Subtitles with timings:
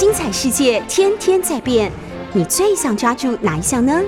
[0.00, 1.92] 精彩世界天天在变，
[2.32, 4.00] 你最想抓住哪一项呢？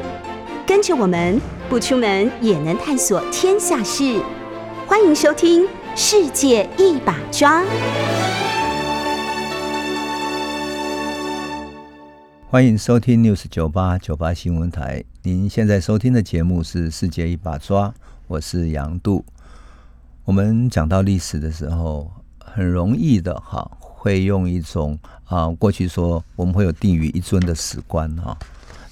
[0.66, 1.38] 跟着我们
[1.68, 4.18] 不出门也能探索天下事，
[4.86, 7.60] 欢迎收听《世界一把抓》。
[12.48, 15.04] 欢迎收听 News 九八九八新闻台。
[15.20, 17.88] 您现在收听的节目是《世界一把抓》，
[18.28, 19.26] 我是杨度。
[20.24, 23.70] 我们讲到历史的时候，很容易的哈，
[24.02, 28.36] 会用一种啊，过去说我们会有定于一尊的史观哈。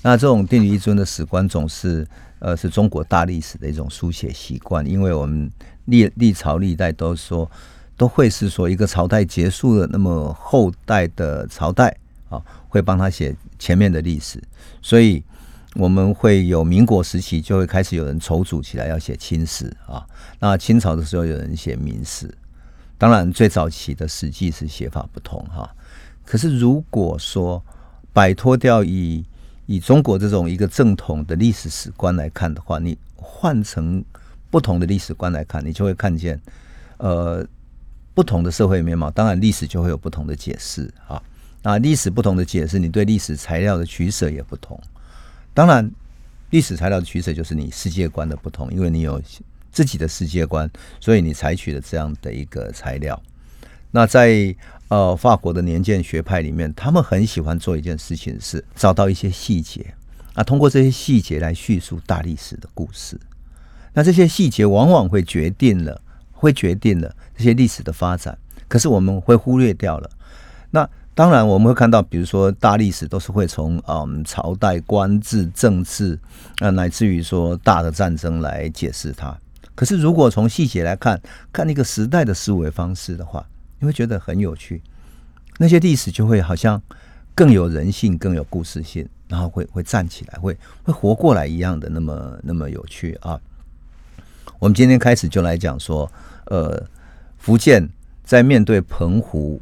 [0.03, 2.07] 那这种定于一尊的史观，总是
[2.39, 5.51] 呃是中国大历史的一种书写习惯，因为我们
[5.87, 7.51] 历历朝历代都说
[7.97, 11.93] 都会是说一个朝代结束了，那么后代的朝代
[12.29, 14.41] 啊会帮他写前面的历史，
[14.81, 15.21] 所以。
[15.77, 20.05] 我们会有民国时期，就会开始有人筹组起来要写清史啊。
[20.41, 22.29] 那清朝的时候有人写明史，
[23.01, 25.75] 当然最早期的《史记》是写法不同哈。
[26.23, 27.65] 可是如果说
[28.13, 29.25] 摆脱掉以
[29.65, 34.05] 以中国这种一个正统的历史史观来看的话，你换成
[34.51, 36.39] 不同的历史观来看，你就会看见
[36.99, 37.43] 呃
[38.13, 39.11] 不同的社会面貌。
[39.11, 41.23] 当然历史就会有不同的解释啊。
[41.63, 44.79] 那历史不同的解释，你对历史材料的取舍也不同。
[45.55, 45.91] 当然，
[46.51, 49.23] 历史材料的取舍就是你世界观的不同，因为你有
[49.73, 53.21] 自己的世界观，所以你采取了这样的一个材料。
[53.91, 54.55] 那在
[54.89, 59.95] 呃法国的年鉴学派里面，他们很喜欢做一件事情，是找到一些细节
[60.35, 63.19] 啊，通过这些细节来叙述大历史的故事。
[63.93, 66.01] 那这些细节往往会决定了，
[66.33, 68.39] 会决定了这些历史的发展。
[68.69, 70.11] 可是我们会忽略掉了
[70.71, 70.89] 那。
[71.13, 76.19] 当然，我们会看到，比如说大历史都是会从嗯朝代、官制、政治，
[76.61, 79.37] 啊，乃至于说大的战争来解释它。
[79.81, 81.19] 可是，如果从细节来看，
[81.51, 83.43] 看那个时代的思维方式的话，
[83.79, 84.83] 你会觉得很有趣。
[85.57, 86.79] 那些历史就会好像
[87.35, 93.41] 更有人性、更有故事性，然后会会站起来，会会活过来一样的那么那么有趣啊。
[94.59, 96.13] 我们今天开始就来讲说，
[96.45, 96.87] 呃，
[97.39, 97.89] 福建
[98.23, 99.59] 在面对澎湖。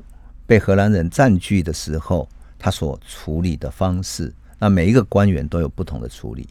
[0.49, 2.29] 被荷兰人占据的时候，
[2.59, 6.49] 他所处理的方式，那每一个官员都有不同的处理。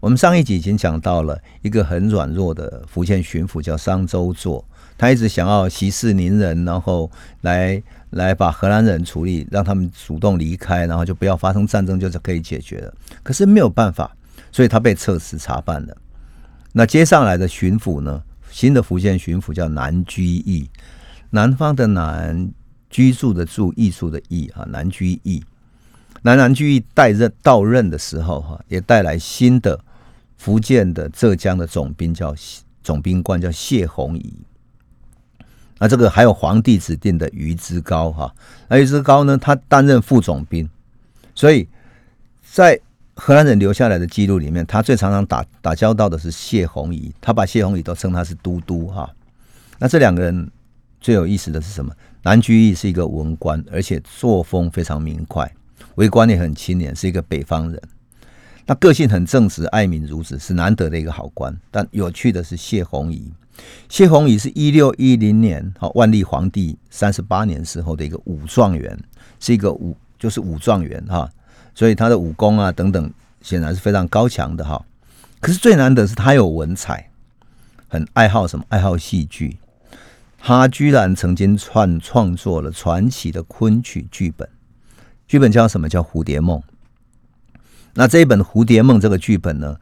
[0.00, 4.64] 我们上一集已经讲到了一个很软弱的福建巡抚叫商周作，
[4.96, 7.10] 他一直想要息事宁人，然后
[7.40, 12.94] 来来把荷兰人处理，让他们主动离开，然后就不要发生战争，就是可以解决了。
[13.22, 14.14] 可是没有办法，
[14.52, 15.96] 所以他被撤职查办了。
[16.72, 18.22] 那接上来的巡抚呢？
[18.50, 20.68] 新的福建巡抚叫南居易，
[21.30, 22.50] 南方的南。
[22.90, 25.44] 居住的住，艺术的艺啊，南居易，
[26.22, 29.78] 南南居易带任到任的时候哈，也带来新的
[30.38, 32.34] 福建的浙江的总兵叫
[32.82, 34.32] 总兵官叫谢宏仪，
[35.78, 38.34] 那这个还有皇帝指定的于之高哈，
[38.68, 40.66] 那于之高呢，他担任副总兵，
[41.34, 41.68] 所以
[42.50, 42.80] 在
[43.14, 49.12] 荷兰人留下来的记录里面，他最常常打打交道的是谢宏仪，他把谢宏仪都称他是都督哈，
[49.78, 50.50] 那这两个人
[51.00, 51.92] 最有意思的是什么？
[52.22, 55.52] 南居易是一个文官，而且作风非常明快，
[55.96, 57.82] 为官也很清廉，是一个北方人。
[58.68, 61.58] 那个性很正直，爱民如子，是难得的一个好官。
[61.70, 63.32] 但有趣的是谢宏仪，
[63.88, 68.98] 谢宏仪是一六一零年，好万历皇帝三十八年时候的一个武状元，
[69.40, 71.32] 是一个武就是武状元哈，
[71.74, 74.84] 所以他的武功啊等等，显然是非常高强的哈。
[75.40, 77.08] 可是最难得是他有文采，
[77.88, 78.64] 很爱好什么？
[78.68, 79.56] 爱好戏剧。
[80.36, 84.46] 他居然曾经创创作了传奇的昆曲剧本，
[85.26, 85.88] 剧本叫什么？
[85.88, 86.60] 叫《蝴蝶梦》。
[87.98, 89.76] 那这一本《蝴蝶梦》这个剧本呢，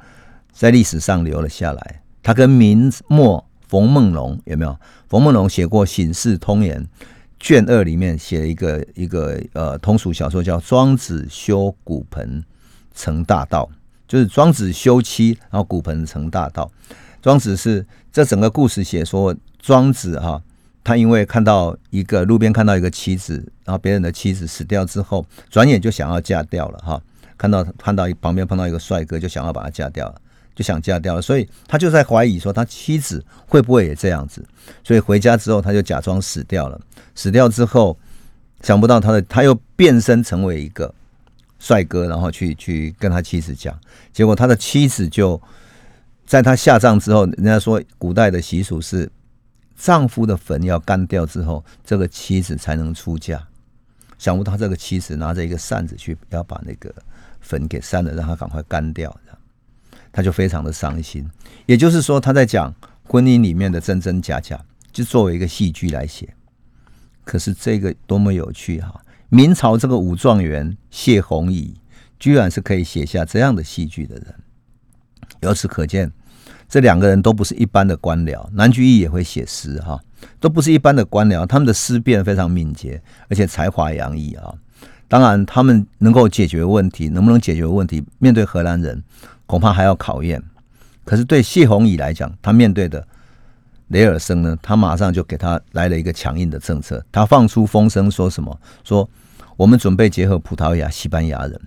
[0.51, 2.03] 在历史上留了下来。
[2.23, 4.75] 他跟明末冯梦龙有没有？
[5.07, 6.83] 冯梦龙写过《醒世通言》
[7.39, 12.43] 卷二里面写了一个一个呃通俗小说，叫《庄子修骨盆
[12.95, 13.69] 成大道》，
[14.09, 16.73] 就是庄子修妻，然后骨盆成大道。
[17.21, 19.37] 庄子是这整个故事写说。
[19.59, 20.41] 庄子哈，
[20.83, 23.35] 他因为看到一个路边看到一个妻子，
[23.65, 27.03] 然后别人的妻子死掉之后，转眼就想要嫁掉了哈。
[27.37, 30.21] 看到看到旁边碰到一个帅哥，就想要把他嫁掉了，
[30.55, 31.23] 就想嫁掉了。
[31.23, 34.45] 所以他就在怀疑说，他妻子会不会也这样子？
[34.83, 36.81] 所以回家之后，他就假装死掉了。
[37.15, 37.99] 死掉之后，
[38.63, 40.95] 想不到他的他又变身成为一个
[41.59, 43.79] 帅哥，然后去去跟他妻子讲。
[44.13, 45.41] 结果他的妻子就
[46.27, 49.11] 在他下葬之后，人家说古代的习俗是。
[49.79, 53.47] 丈夫的坟要干掉之后，这个妻子才能出嫁。
[54.17, 56.91] 想不到这个妻子拿着一个扇子去要把那个
[57.47, 59.17] 粉给删了，让他赶快干掉，
[60.11, 61.25] 他就非常的伤心。
[61.65, 64.61] 也就是说，他在讲婚姻里面的真真假假，
[64.93, 66.29] 就作为一个戏剧来写。
[67.25, 69.01] 可是这个多么有趣哈！
[69.29, 71.75] 明朝这个武状元谢宏仪，
[72.19, 74.35] 居然是可以写下这样的戏剧的人。
[75.41, 76.11] 由此可见，
[76.69, 78.49] 这两个人都不是一般的官僚。
[78.53, 80.01] 南居易也会写诗哈，
[80.41, 81.45] 都不是一般的官僚。
[81.47, 84.55] 他们的思辨非常敏捷，而且才华洋溢啊。
[85.09, 88.05] 当然，他们能够解决问题，能不能解决问题？
[88.19, 89.03] 面对荷兰人，
[89.47, 90.43] 恐怕还要考验。
[91.05, 93.07] 可是对谢宏仪来讲，他面对的
[93.89, 97.05] 雷尔森呢，他马上就给他来了一个强硬的政策。
[97.13, 98.59] 他放出风声，说什么？
[98.83, 99.09] 说
[99.57, 101.61] 我们准备结合葡萄牙、西班牙人，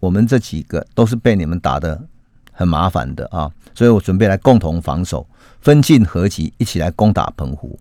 [0.00, 2.02] 我们这几个都是被你们打的
[2.50, 5.24] 很麻烦的啊，所以我准备来共同防守，
[5.60, 7.78] 分进合击，一起来攻打澎湖。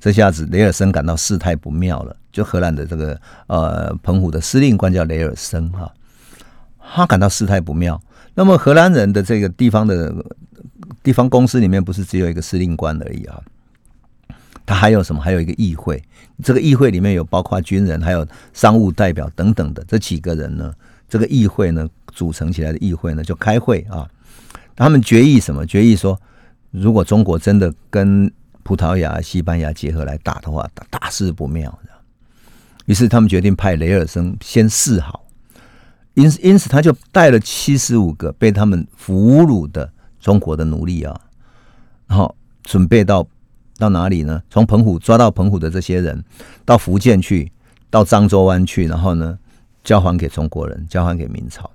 [0.00, 2.16] 这下子雷尔森感到事态不妙了。
[2.32, 5.92] 就荷兰的这个呃澎湖的司令官叫雷尔森哈，
[6.78, 8.00] 他感到事态不妙。
[8.34, 10.14] 那么荷兰人的这个地方的
[11.02, 13.40] 地方公司里面不是只有一个司令官而已啊，
[14.64, 15.20] 他还有什么？
[15.20, 16.02] 还有一个议会。
[16.42, 20.72] 这个议会里面有包括军人、还有商务代表等等的这几个人呢。
[21.08, 24.08] 这个议会呢组成起来的议会呢就开会啊，
[24.76, 25.66] 他们决议什么？
[25.66, 26.16] 决议说，
[26.70, 28.30] 如果中国真的跟
[28.70, 31.76] 葡萄牙、西班牙结合来打的话，大事不妙。
[32.86, 35.24] 于是他们决定派雷尔森先示好，
[36.14, 41.20] 因因此他就带了七十五个被他们俘虏的中国的奴隶啊，
[42.06, 42.32] 然后
[42.62, 43.26] 准备到
[43.76, 44.40] 到哪里呢？
[44.48, 46.24] 从澎湖抓到澎湖的这些人，
[46.64, 47.50] 到福建去，
[47.90, 49.36] 到漳州湾去，然后呢
[49.82, 51.68] 交还给中国人，交还给明朝。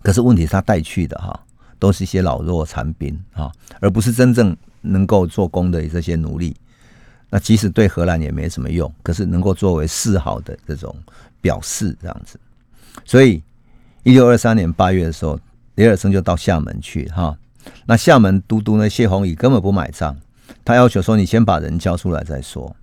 [0.00, 1.38] 可是问题是他带去的哈，
[1.78, 6.56] 都是一些老弱残兵啊，而不是真正能够做工的这些奴隶。
[7.30, 10.94] 那即使对荷兰也没什么用，可是能够作为示好的这种
[11.40, 12.40] 表示，这样子。
[13.04, 13.42] 所以，
[14.02, 15.38] 一六二三年八月的时候，
[15.74, 17.36] 李尔森就到厦门去哈。
[17.84, 20.16] 那厦门都督呢，谢宏仪根本不买账，
[20.64, 22.74] 他要求说：“你先把人交出来再说。”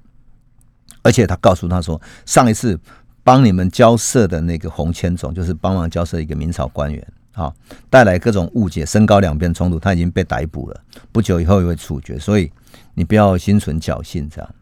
[1.02, 2.80] 而且他告诉他说：“上一次
[3.24, 7.54] 帮你们交涉的那个洪千总，就是帮忙交涉一个明朝官员啊，
[7.90, 12.52] 带来各种误解，升高两边冲突，他已经被逮捕了，不久以后也会处决。”所以。
[12.98, 14.56] 你不要心存侥幸，这样。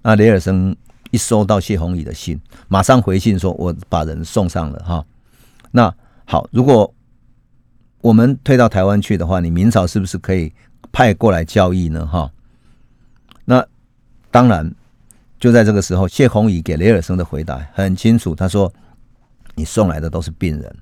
[0.00, 0.74] 那雷尔森
[1.10, 5.04] 一收到谢宏仪的信，马上回信说：“我把人送上了。”哈，
[5.70, 5.94] 那
[6.24, 6.94] 好，如果
[8.00, 10.50] 我们退到台湾去的话，你明朝是不是可以
[10.92, 12.06] 派过来交易呢？
[12.06, 12.30] 哈，
[13.44, 13.62] 那
[14.30, 14.74] 当然，
[15.38, 18.72] 就在这个时候，谢宏仪给雷尔森的回答很清楚，他说
[19.54, 20.76] ：“你送来的都是病人，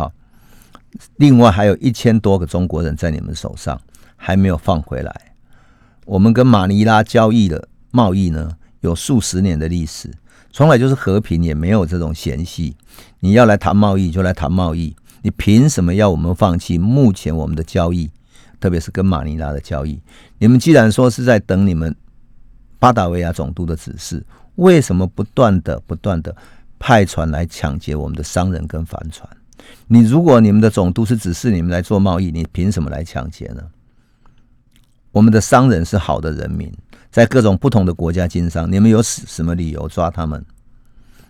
[0.00, 0.10] 啊，
[1.16, 3.80] 另外还有一千多个中国人在你们手上，
[4.16, 5.14] 还没有放回来。”
[6.06, 10.12] 我们跟马尼拉交易的贸易呢，有数十年的历史，
[10.52, 12.76] 从来就是和平，也没有这种嫌隙。
[13.20, 18.10] 你要来谈贸易就来谈贸易，你凭什么要我们放弃目前我们的交易，
[18.60, 19.98] 特别是跟马尼拉的交易？
[20.38, 21.96] 你们既然说是在等你们
[22.78, 24.22] 巴达维亚总督的指示，
[24.56, 26.36] 为什么不断的不断的
[26.78, 29.26] 派船来抢劫我们的商人跟帆船？
[29.86, 33.62] 你如果你们的总督是指示你们来做贸易，你凭什么来抢劫呢？
[35.12, 36.72] 我们的商人是好的人民，
[37.10, 38.70] 在各种不同的国家经商。
[38.70, 40.44] 你们有什什么理由抓他们？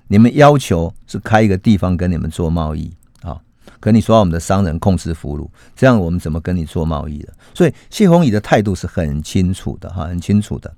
[0.07, 2.93] 你们要求是开一个地方跟你们做贸易
[3.23, 3.41] 啊？
[3.81, 7.33] 可你说我们的商人控制俘虏，这样我们怎么跟你做贸易的？
[7.55, 10.75] 所以谢宏仪的态度是很清楚的哈，很清楚的。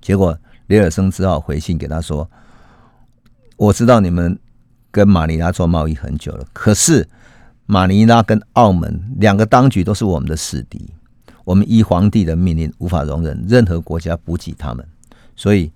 [0.00, 2.28] 结果雷尔森只好回信给他说
[3.56, 4.38] ：“我知道你们
[4.90, 7.08] 跟马尼拉做贸易很久了，可是
[7.66, 10.90] 马尼拉跟澳门两个当局都是我们的死敌。”
[11.44, 14.86] 我们依皇帝的命令，无法容忍任何国家补给他们，
[15.34, 15.72] 所以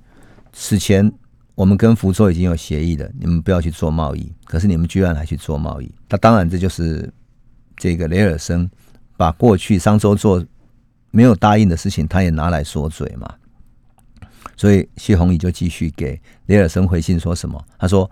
[0.52, 1.10] 此前
[1.54, 4.30] 我们跟福州已经有协议了，你们不要去做贸易。
[4.44, 7.10] 可是你们居然还去做贸易，那当然这就是
[7.74, 8.70] 这个雷尔森
[9.16, 10.44] 把过去商周做
[11.10, 13.34] 没有答应的事情，他也拿来说嘴嘛。
[14.54, 17.58] 所以谢宏仪就继续给雷尔森回信说什么？
[17.78, 18.10] 他说：“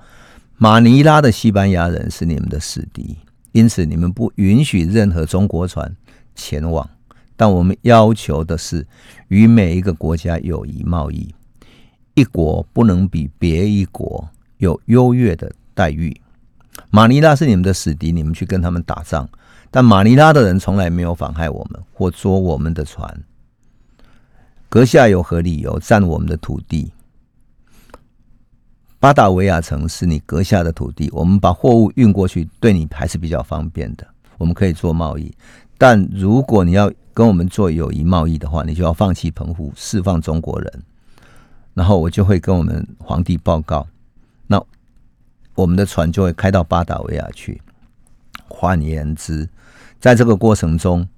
[0.62, 3.16] 马尼拉的西班牙人是你们的死敌，
[3.52, 5.96] 因此你们不允许任何中国船
[6.34, 6.86] 前往。”
[7.34, 8.86] 但我们要求的是，
[9.28, 11.34] 与每一个国家友谊贸易，
[12.12, 16.14] 一国不能比别一国有优越的待遇。
[16.90, 19.26] 马尼拉是你们的死敌，你们去跟他们打仗，
[19.70, 23.22] 但马尼拉的人从来没有妨害我们或捉我们的船。
[24.68, 26.92] 阁下有何理由占我们的土地？
[29.00, 35.34] 巴达维亚城是你阁下的土地，我们把货物运过去，对你还是比较方便的，我们可以做贸易。
[35.78, 40.82] 但如果你要跟我们做友谊贸易的话，你就要放弃澎湖，释放中国人，
[41.72, 43.86] 然后我就会跟我们皇帝报告，
[44.46, 44.62] 那
[45.54, 47.58] 我们的船就会开到巴达维亚去。
[48.48, 49.48] 换言之，
[49.98, 51.08] 在这个过程中，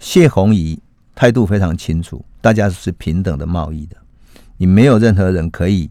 [0.00, 0.76] 谢宏仪
[1.14, 3.96] 态度非常清楚，大家是平等的贸易的，
[4.56, 5.88] 你没有任何人可以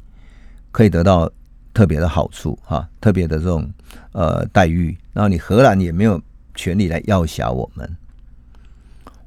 [0.74, 1.32] 可以得到
[1.78, 3.72] 特别的好处哈，特别的这种
[4.12, 4.98] 呃待遇。
[5.14, 6.20] 然后你荷兰也没有
[6.56, 7.88] 权利来要挟我们。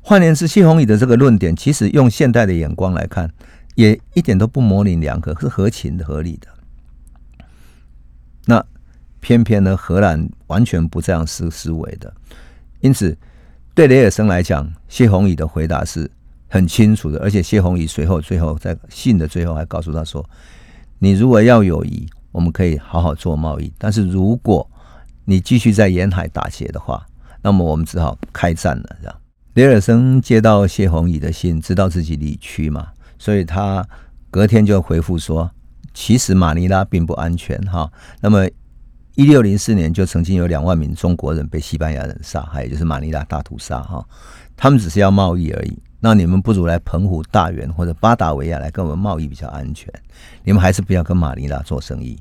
[0.00, 3.32] 换言之，谢宏宇的这个论点，其实用现代的眼光来看，
[3.76, 6.48] 也一点都不模棱两可，是合情合理的。
[8.46, 8.66] 那
[9.20, 12.12] 偏偏呢，荷兰完全不这样思思维的，
[12.80, 13.16] 因此
[13.76, 16.10] 对雷尔森来讲，谢宏宇的回答是
[16.48, 20.28] 很清楚的，而且谢宏宇随后最后在信的最后还告诉他说
[20.98, 24.68] ：“你如果要友谊，我们可以好好做贸易；但是如果
[25.24, 27.06] 你继续在沿海打劫的话，
[27.42, 29.16] 那么我们只好开战了。”这样。
[29.54, 33.84] 雷尔森接到谢宏宇的信，知道自己理屈嘛，所以他
[34.30, 35.50] 隔天就回复说
[35.92, 37.90] ：“其实马尼拉并不安全哈。”
[38.22, 38.46] 那么，
[39.16, 44.06] 一六零四年就曾经有两万名中国人被西班牙人杀害，也就是马尼拉大屠杀哈。
[44.56, 49.92] 他们只是要贸易而已，那你们不如来澎湖、大员或者巴达维亚来跟我们贸易比较安全。
[50.42, 52.18] 你们还是不要跟马尼拉做生意。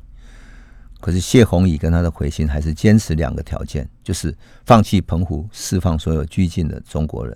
[1.00, 7.36] 可是谢宏宇跟他的回信还是坚持两个条件，就是放弃澎湖，释放所有拘禁的中国人。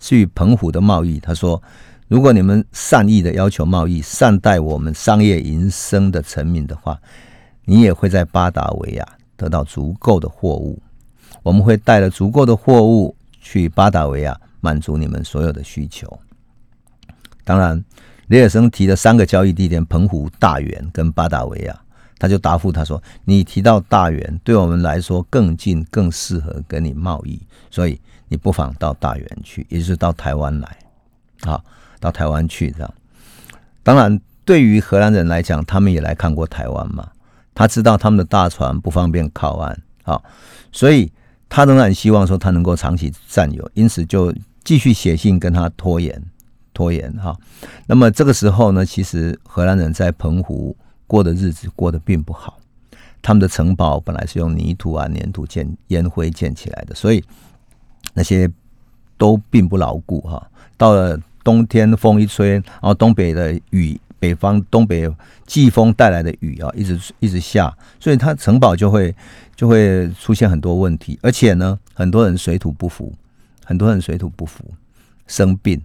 [0.00, 1.62] 至于澎湖的贸易，他说：
[2.08, 7.00] 如果你们善意的要求贸易，善待我们商业营生的臣民的话，
[7.64, 10.82] 你也会在巴达维亚得到足够的货物。
[11.44, 14.36] 我们会带了足够的货物去巴达维亚，
[14.66, 16.18] 满足你们所有的需求。
[17.44, 17.84] 当然，
[18.26, 21.82] 雷尔森提的三个交易地点：澎湖、大园跟巴达维亚。
[22.18, 27.38] 他就答复他说：“你提到大园，对我们来说更近，更适合跟你贸易，
[27.70, 30.78] 所以你不妨到大园去，也就是到台湾来，
[31.42, 31.62] 啊，
[32.00, 32.94] 到台湾去这样。
[33.82, 37.06] 当然，对于荷兰人来讲，他们也来看过台湾嘛，
[37.54, 40.18] 他知道他们的大船不方便靠岸，啊，
[40.72, 41.12] 所以
[41.50, 44.34] 他仍然希望说他能够长期占有，因此就
[44.66, 46.22] 继续写信跟他拖延，
[46.74, 47.34] 拖延哈。
[47.86, 50.76] 那么这个时候呢，其实荷兰人在澎湖。
[51.08, 52.58] 过的日子过得并不好，
[53.22, 57.22] 他们的城堡本来是用泥土啊、粘土建、烟灰建起来的，所以
[58.12, 58.50] 那些
[59.16, 60.50] 都并不牢固哈。
[60.76, 65.08] 到了冬天，风一吹，然后东北的雨，北方东北
[65.46, 69.14] 季风带来的雨啊，一直一直下，所以它城堡就会
[69.54, 73.14] 就会出现很多问题，而且呢，很多人水土不服，
[73.68, 74.64] 很多人水土不服，
[75.26, 75.82] 生病，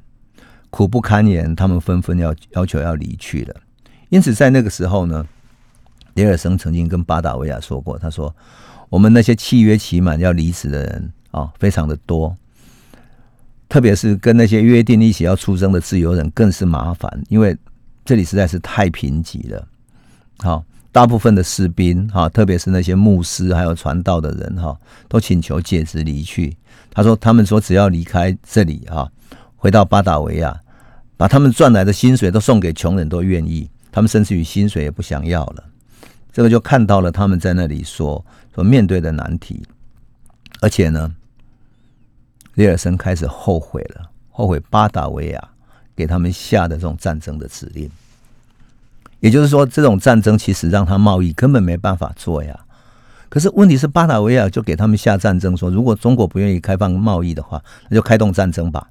[0.69, 3.55] 苦不堪言，他们纷纷要要求要离去了。
[4.09, 5.25] 因此，在那个时候呢，
[6.13, 8.35] 雷尔森曾经跟巴达维亚说过：“他说，
[8.87, 12.37] 我们那些契约期满要离职的人啊，非常的多，
[13.67, 17.57] 特别是跟那些约定一起要出征的自由人更是麻烦，因为
[18.05, 19.67] 这里实在是太贫瘠了。
[20.37, 26.57] 好，大部分的士兵哈，特别是那些牧师还有传道的人哈，都请求解职离去。
[26.91, 29.09] 他说，他们说只要离开这里哈，
[29.55, 30.61] 回到巴达维亚，
[31.15, 35.65] 把他们赚来的薪水都送给穷人，都愿意。”他们甚至于薪水也不想要了，
[36.31, 39.61] 这个就看到了他们在那里所所面对的难题，
[40.61, 41.13] 而且呢，
[42.53, 45.49] 雷尔森开始后悔了，后悔巴达维亚
[45.93, 47.91] 给他们下的这种战争的指令，
[49.21, 52.59] 也就是说，这种战争其实让他贸易根本没办法做呀。
[53.29, 58.89] 可是问题是，巴达维亚就给他们下战争，说如果中国不愿意开放贸易的话，那就开动战争吧。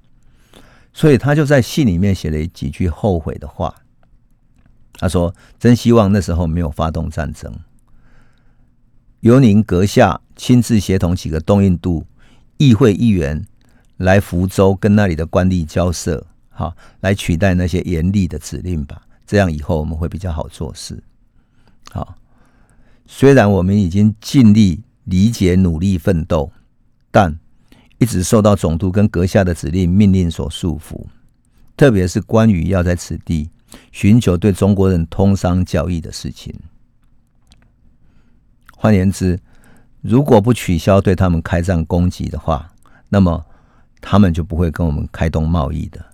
[0.94, 3.74] 所以他就在信里面写了几句后悔的话。
[4.94, 7.50] 他说：“真希望那时候没有发动战争，
[9.20, 12.04] 由您阁下亲自协同几个东印度
[12.58, 13.46] 议会议员
[13.96, 19.00] 来福州跟那里的官吏交涉，好来取代那些严厉的指令吧。
[19.30, 21.00] 这样以后我们会比较好做事。
[21.92, 22.16] 好，
[23.06, 26.50] 虽然我们已经尽力理解、努力奋斗，
[27.12, 27.38] 但
[27.98, 31.06] 一直受到总督跟阁下的指令、命令所束缚，
[31.76, 33.50] 特别是关于要在此地。”
[33.92, 36.52] 寻求对中国人通商交易的事情。
[38.74, 39.38] 换言之，
[40.00, 42.68] 如果不取消对他们开战攻击的话，
[43.08, 43.46] 那么
[44.00, 46.04] 他们就不会跟我们开动贸易的。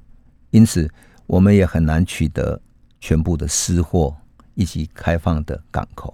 [0.50, 0.90] 因此，
[1.26, 2.60] 我们也很难取得
[3.06, 4.16] 全部的私货
[4.54, 6.12] 以及开放的港口。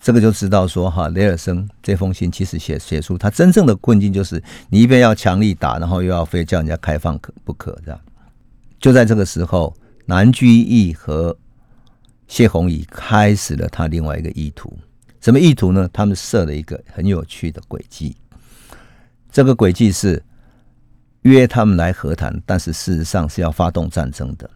[0.00, 8.00] 这个就知道说，哈，雷尔森这封信其实写写出他真正的困境，就是你一边要强力打，然后又要非叫人家开放可不可这样。
[8.78, 9.74] 就在这个时候。
[10.06, 11.34] 南居易和
[12.28, 14.70] 谢宏宇开始了他另外一个意图，
[15.18, 15.88] 什么意图呢？
[15.94, 18.14] 他们设了一个很有趣的轨迹。
[19.32, 20.22] 这个轨迹是
[21.22, 24.50] 约他们来和谈，但是事实上是要发动战争的。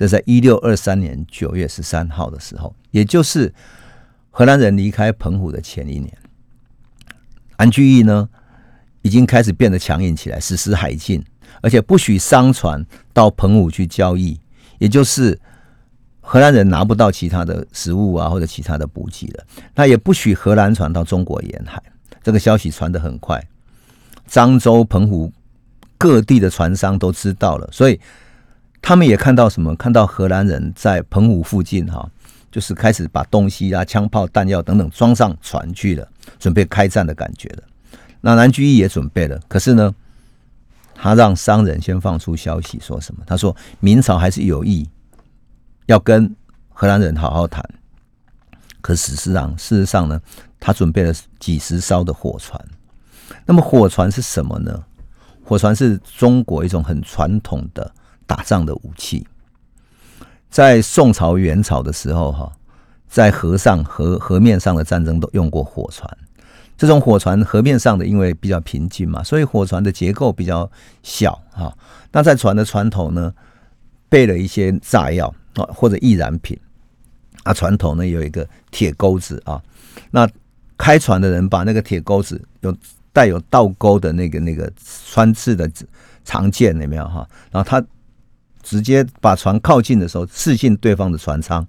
[0.00, 3.52] 这在一六二三年九月十三号的时候，也就是
[4.30, 6.10] 荷兰人离开澎湖的前一年，
[7.56, 8.26] 安居易呢
[9.02, 11.22] 已经开始变得强硬起来，实施海禁，
[11.60, 14.40] 而且不许商船到澎湖去交易。
[14.78, 15.38] 也就是
[16.22, 19.44] 荷兰人拿不到其他的食物啊，或者其他的补给了。
[19.74, 21.78] 那也不许荷兰船到中国沿海。
[22.22, 23.46] 这个消息传得很快，
[24.26, 25.30] 漳州、澎湖
[25.98, 28.00] 各地的船商都知道了，所以
[28.82, 29.74] 他们也看到什么？
[29.76, 32.08] 看到荷兰人在澎湖附近哈，
[32.50, 36.08] 就是开始把东西啊、枪炮、弹药等等装上船去了，
[36.38, 37.62] 准备开战的感觉了。
[38.20, 39.94] 那南居易也准备了，可是呢，
[40.94, 43.22] 他让商人先放出消息，说什么？
[43.26, 44.88] 他说明朝还是有意。
[45.86, 46.34] 要跟
[46.68, 47.64] 荷兰人好好谈，
[48.80, 50.20] 可事实上，事实上呢，
[50.60, 52.64] 他准备了几十艘的火船。
[53.44, 54.84] 那么火船是什么呢？
[55.44, 57.92] 火船是中国一种很传统的
[58.30, 59.26] 打仗的武器。
[60.48, 62.52] 在宋朝、元朝的时候，哈，
[63.08, 66.08] 在河上、河河面上的战争都用过火船。
[66.78, 70.70] 这种火船河面上的，因为比较平静嘛，所以火船的结构比较
[71.02, 71.76] 小哈。
[72.12, 73.34] 那在船的船头呢，
[74.08, 75.34] 备了一些炸药。
[75.54, 76.56] 啊，或者易燃品
[77.42, 79.60] 啊，船头呢有一个铁钩子啊，
[80.12, 80.24] 那
[80.78, 82.72] 开船的人把那个铁钩子有
[83.12, 84.72] 带有倒钩的那个那个
[85.08, 85.68] 穿刺的
[86.24, 87.28] 长剑有没有哈？
[87.50, 87.84] 然后他
[88.62, 91.66] 直接把船靠近的时候刺进对方的船舱，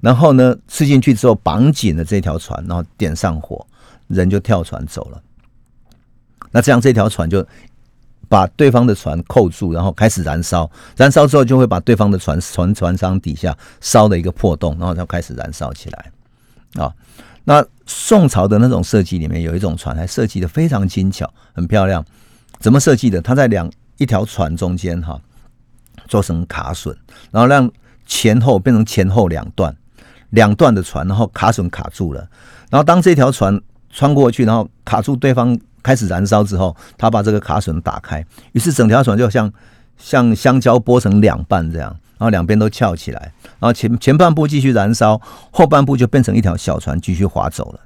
[0.00, 3.66] 然后呢刺进去之后绑紧了这条船，然后点上火，
[4.08, 5.22] 人就跳船走了。
[6.50, 7.46] 那这样这条船就。
[8.28, 10.70] 把对方的船扣住，然后开始燃烧。
[10.96, 16.10] 燃烧之后，就会把对方的船船船舱底下烧的一个破洞，然后就开始燃烧起来。
[16.82, 16.90] 啊，
[17.44, 22.02] 那宋朝的那种设计里面有一种船，还设计的非常精巧，很漂亮。
[22.58, 23.20] 怎么设计的？
[23.20, 25.20] 它在两一条船中间哈，
[26.12, 26.94] 做成卡榫，
[27.30, 27.70] 然后让
[28.04, 29.74] 前后变成前后两段，
[30.30, 32.28] 两段的船，然后卡榫卡住了。
[32.70, 35.58] 然后当这条船穿过去，然后卡住对方。
[35.84, 39.52] 开始燃烧之后，他把这个卡榫打开，于是整条船就像
[39.98, 47.80] 像香蕉剥成两半这样，然后两边都翘起来，然后前前半部继续燃烧，后半部就变成一条小船继续划走了，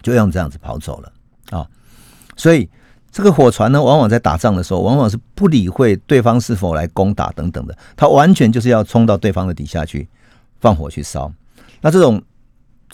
[0.00, 1.12] 就用这样子跑走了
[1.50, 1.68] 啊。
[2.34, 2.66] 所以
[3.12, 10.08] 这个火船呢，往往在打仗的时候，往往是不理会对方是否来攻打等等的，它完全就是要冲到对方的底下去
[10.58, 11.32] 放火去烧。
[11.80, 12.20] 那这种。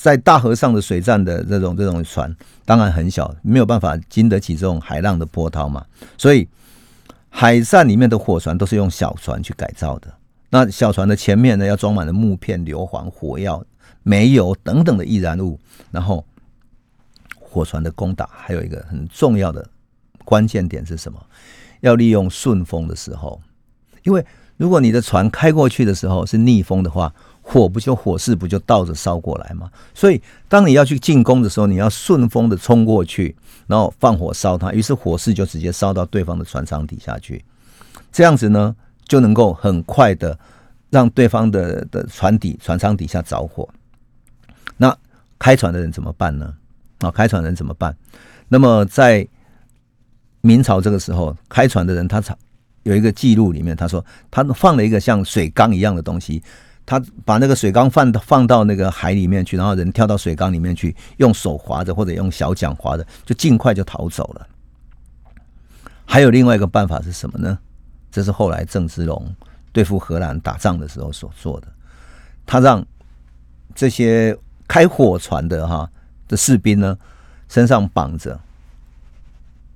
[0.01, 2.33] 在大河上的水战的这种这种船，
[2.65, 5.85] 当然很小，没有办法经得起这种海浪的波涛嘛。
[6.17, 6.49] 所以
[7.29, 10.07] 海战里面的火船都是用小船去改造的。
[10.51, 13.61] 那小船的前面呢，要装满了木片、硫磺、火药、
[14.05, 15.59] 煤油等等的易燃物。
[15.91, 16.25] 然后
[17.41, 19.69] 火船的攻打还有一个很重要的
[20.29, 21.19] 关键点是什么？
[21.81, 23.41] 要利用顺风的时候，
[24.03, 24.25] 因为
[24.59, 27.15] 如果你的船开过去的时候是逆风的话。
[27.51, 29.71] 火不就火势不就倒着烧过来吗？
[29.95, 33.35] 所以当你要去进攻的时候，你要顺风的冲过去，
[33.67, 37.43] 然后放火烧它，于是火势就直接烧到对方的船舱底下去。
[38.13, 40.39] 这样子呢，就能够很快的
[40.91, 43.67] 让对方的的船底、船舱底下着火。
[44.77, 44.95] 那
[45.39, 46.55] 开船的人怎么办呢？
[46.99, 47.97] 啊，开船人怎么办？
[48.49, 49.27] 那么在
[50.49, 52.23] 明朝这个时候，开船的人他
[52.85, 56.43] 有一个记录里面，他说他放了一个像水缸一样的东西。
[56.87, 64.47] 他把那个水缸放放到那个海里面去，然后人跳到水缸里面去，用手划着或者用小桨划着，就尽快就逃走了。
[66.07, 67.59] 还有另外一个办法是什么呢？
[68.11, 69.23] 这是后来郑芝龙
[69.71, 71.69] 对付荷兰打仗的时候所做的。
[72.47, 72.83] 他让
[73.75, 74.35] 这些
[74.67, 75.87] 开火船的哈
[76.27, 76.97] 的士兵呢，
[77.49, 78.41] 身上绑着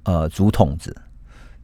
[0.05, 0.95] 呃竹筒子。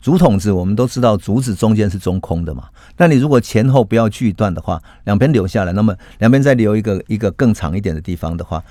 [0.00, 2.68] 竹筒子，我们都知道，竹子中间是中空的嘛。
[2.96, 8.62] 那你如果前后不要锯断的话，两边留下来，那么两边再留一个一个更长一点的地方的话，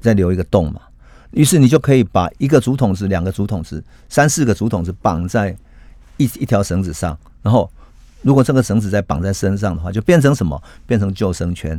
[0.00, 0.80] 再留一个洞嘛。
[1.32, 5.54] 于是你就可以把一个竹筒子、两个竹筒子、三四个竹筒子绑在
[6.16, 7.70] 一一条绳子上，然后
[8.22, 10.60] 如果这个绳子再绑在身上的话，就变成什么？
[10.86, 11.78] 变成救生圈。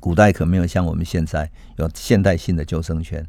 [0.00, 3.24] 古代可没有像我们现在有现代性的救生圈。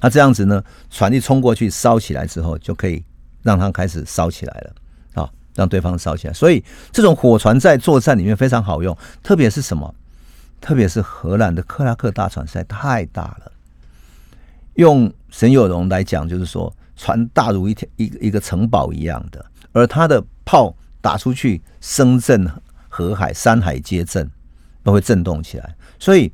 [0.00, 3.04] 那这样子呢，船一冲过去烧起来之后，就可以。
[3.42, 6.34] 让它开始烧起来了，啊，让对方烧起来。
[6.34, 9.94] 所以这种火船在作战里面非常好用，特别是什么？
[10.60, 13.50] 特别是荷兰的克拉克大船实在太大了。
[14.74, 22.46] 用沈有容来讲，就是说船大如一条一一个城堡一样的，而它的炮打出去，声震
[22.90, 24.30] 河海，山海皆震，
[24.84, 25.74] 都会震动起来。
[25.98, 26.30] 所以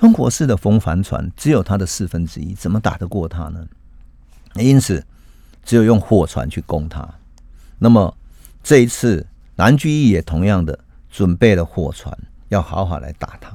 [0.00, 3.66] 中国式的风帆船只有它的四分之一，怎么打得过它呢？
[4.54, 5.04] 因此。
[5.62, 7.06] 只有用货船去攻它。
[7.78, 8.16] 那么
[8.62, 9.24] 这一次，
[9.56, 10.76] 南居易也同样的
[11.10, 13.54] 准备了货船，要好好来打它。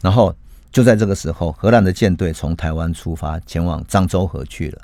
[0.00, 0.32] 然后
[0.70, 4.80] 就在这个时候，荷兰的舰队从台湾出发，前往漳州河去了。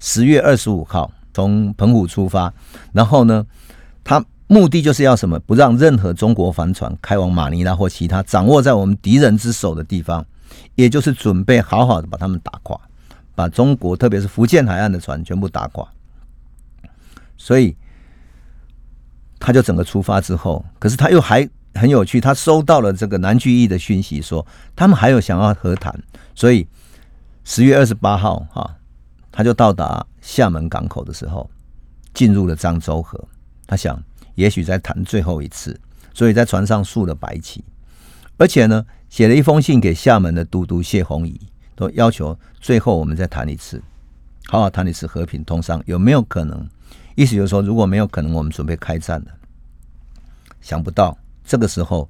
[0.00, 2.52] 十月二十五号从澎湖出发，
[2.92, 3.46] 然后呢，
[4.02, 5.38] 他目的就是要什么？
[5.40, 10.24] 不让任何中国帆船开往马尼拉或其他掌握在我们敌人之手的地方，
[10.74, 12.80] 也就是准备好好的把他们打垮，
[13.34, 15.86] 把中国特别是福建海岸的船全部打垮。
[17.36, 17.76] 所以，
[19.38, 25.94] 他就整个出发之后，可是他又还很有趣，他收到了这个南居易的讯息，说他们还有想要和谈，
[26.34, 26.66] 所以
[27.44, 28.74] 十月二十八号哈，
[29.30, 31.48] 他就到达厦门港口的时候，
[32.14, 33.22] 进入了漳州河。
[33.66, 34.02] 他想，
[34.38, 35.76] 也许再谈最后一次，
[36.14, 37.64] 所以在船上竖了白旗，
[38.36, 41.40] 而且呢，写了一封信给厦门的都督谢宏仪，
[41.74, 43.82] 都要求最后我们再谈一次，
[44.46, 46.64] 好好谈一次和平通商，有没有可能？
[47.16, 49.26] 意思就是说，如果没有可能，我们准备开战了。
[50.60, 52.08] 想不到这个时候，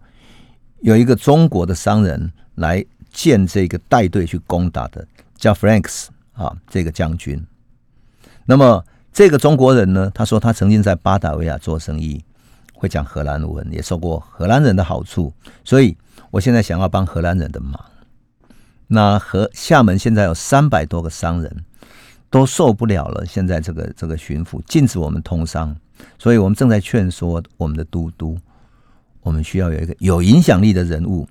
[0.82, 7.42] 有一个中国的商人来见这个带队去攻打的，叫 Franks 啊，这个将军。
[8.44, 12.25] 那么这个中国人呢，他说他曾经在巴达维亚做生意，
[12.75, 15.33] 会讲荷兰文，也受过荷兰人的好处，
[15.64, 15.97] 所以
[16.31, 17.85] 我现在想要帮荷兰人的忙。
[18.88, 21.64] 那和厦门现在有三百多个商人。
[22.31, 23.25] 都受不了了。
[23.25, 25.75] 现在这个这个巡抚禁止我们通商，
[26.18, 28.38] 所以我们正在劝说我们的都督，
[29.23, 31.27] 我们需要有一个有影响力的人物，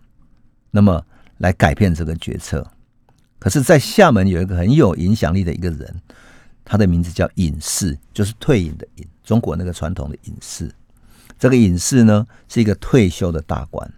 [0.72, 1.06] 那么
[1.38, 2.66] 来改变这个决策。
[3.38, 6.02] 可是，在厦门有一个很有影响力的一个人，
[6.70, 10.70] 他的名字叫隐士，就是退隐的隐，中国那个传统的隐士。
[11.40, 13.90] 这个隐士呢，是一个退休的大官，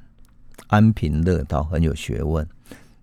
[0.68, 2.48] 安贫乐道，很有学问。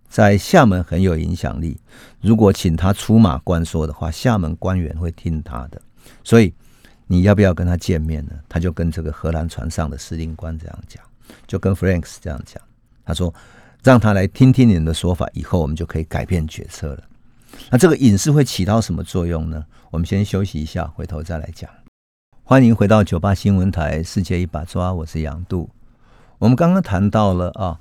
[0.09, 1.77] 在厦门很有影响力，
[2.21, 5.83] 如果请他出马官说的话，厦门官员会听他的。
[6.23, 6.55] 所以
[7.09, 8.33] 你要不要跟他见面呢？
[8.49, 11.03] 他就跟这个荷兰船上的司令官这样讲，
[11.49, 12.63] 就跟 Franks 这样讲。
[13.05, 13.35] 他说
[13.83, 17.03] ：“让他来听听你们的说法，以后我们就可以改变决策了。”
[17.71, 19.65] 那这个隐士会起到什么作用呢？
[19.91, 21.71] 我们先休息一下，回头再来讲。
[22.43, 25.71] 欢迎回到九八新闻台《世界一把抓》，我是杨度。
[26.39, 27.79] 我们刚刚谈到了啊。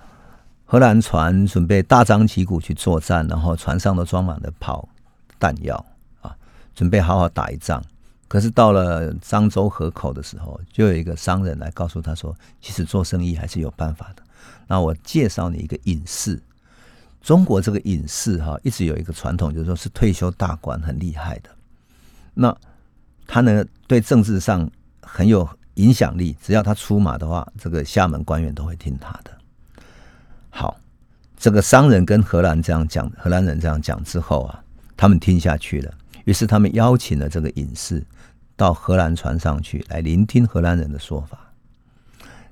[0.68, 4.90] 荷兰船准备大张旗鼓去作战，然后船上都装满了炮
[5.38, 5.86] 弹药
[6.22, 6.36] 啊，
[6.74, 7.80] 准备好好打一仗。
[8.28, 14.24] 可是到了漳州河口的时候，就有一个商人来告诉他说：“其实做生意还是有办法的。”
[14.66, 16.42] 那我介绍你一个隐士。
[17.26, 21.50] 中国这个隐士哈，一直有一个传统，就是说是退休大官，很厉害的。
[22.36, 22.56] 那
[23.26, 24.70] 他呢，对政治上
[25.02, 29.32] 很有影响力，只要他出马的话，这个厦门官员都会听他的。
[30.52, 30.80] 好，
[31.36, 34.64] 这个商人跟荷兰这样讲，荷兰人这样讲之后啊，
[34.96, 35.92] 他们听下去了。
[36.26, 38.06] 于是他们邀请了这个隐士
[38.56, 41.40] 到荷兰船上去，来聆听荷兰人的说法。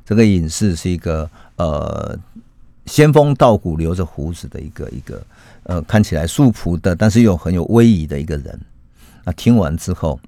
[0.04, 2.18] 这个隐士是一个呃
[2.86, 5.26] 仙风道骨、留着胡子的一个一个
[5.64, 8.60] 呃看起来素朴的，但是又很有威仪的一个人。
[9.24, 10.20] 那听完之后，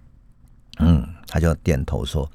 [0.80, 2.30] 嗯，他就点头说：“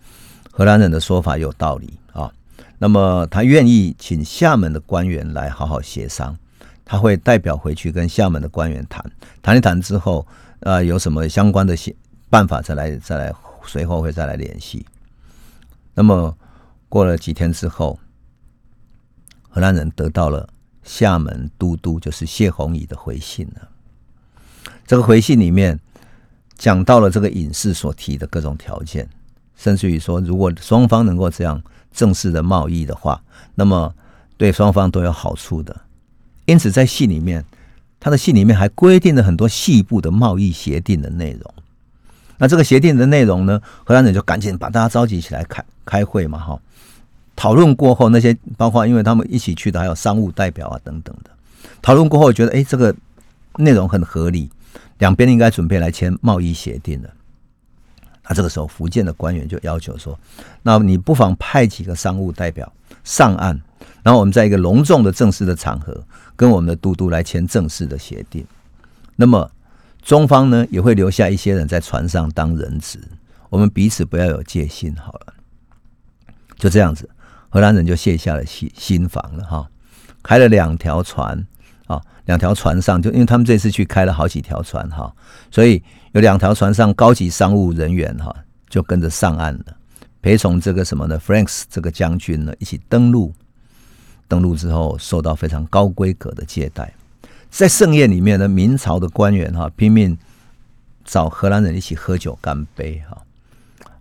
[0.53, 2.31] 荷兰人的说法有道理啊。”
[2.79, 6.37] 那么他愿意请厦门的官员来好好协商，
[6.85, 9.05] 他会代表回去跟厦门的官员谈，
[9.43, 10.27] 谈一谈之后，
[10.61, 11.75] 呃，有什么相关的
[12.29, 13.33] 办法再来再来，
[13.67, 14.85] 随后会再来联系。
[15.95, 16.35] 那么
[16.89, 17.99] 过了几天之后，
[19.51, 20.49] 荷兰人得到了
[20.83, 23.69] 厦门都督就是谢宏仪的回信了。
[24.87, 25.79] 这个回信里面
[26.57, 29.07] 讲到了这个隐士所提的各种条件，
[29.57, 31.63] 甚至于说，如果双方能够这样。
[31.93, 33.21] 正式的贸易的话，
[33.57, 33.93] 那么
[34.37, 35.75] 对双方都有好处的。
[36.45, 37.45] 因此，在信里面，
[37.99, 41.53] 他的信里面还规定了很多细部的贸易协定的内容。
[42.39, 46.61] 那这个协定的内容呢，荷兰人就赶紧把大家召集起来开开会嘛，哈。
[47.41, 51.31] 讨论过后，那些包括因为他们一起去的还有商务代表啊等等的。
[51.81, 52.95] 讨论过后，觉得哎，这个
[53.57, 54.51] 内容很合理，
[54.99, 57.11] 两边应该准备来签贸易协定的。
[58.29, 60.21] 那这个时候，福建的官员就要求说
[60.63, 62.71] ：“那你不妨派几个商务代表
[63.05, 63.59] 上岸，
[64.03, 65.99] 然后我们在一个隆重的正式的场合，
[66.37, 68.47] 跟我们的都督来签正式的协定。
[69.17, 69.51] 那么
[70.03, 73.01] 中方呢，也会留下一些人在船上当人质，
[73.49, 74.95] 我们彼此不要有戒心。
[74.97, 75.33] 好了，
[76.59, 77.09] 就这样子，
[77.51, 79.69] 荷兰人就卸下了心心防了哈，
[80.23, 81.47] 开了两条船。”
[81.91, 85.13] 啊，两条船上就因为他们这次去开了好几条船哈，
[85.51, 85.83] 所以
[86.13, 88.33] 有两条船上高级商务人员哈
[88.69, 89.65] 就跟着上岸了，
[90.23, 93.35] 陪从这个什么呢？Franks 这个将军呢一起登陆，
[94.29, 96.95] 登陆之后受到非常高规格的接待，
[97.51, 100.17] 在盛宴里面呢，明朝的官员哈拼命
[101.05, 103.21] 找荷兰人一起喝酒干杯哈，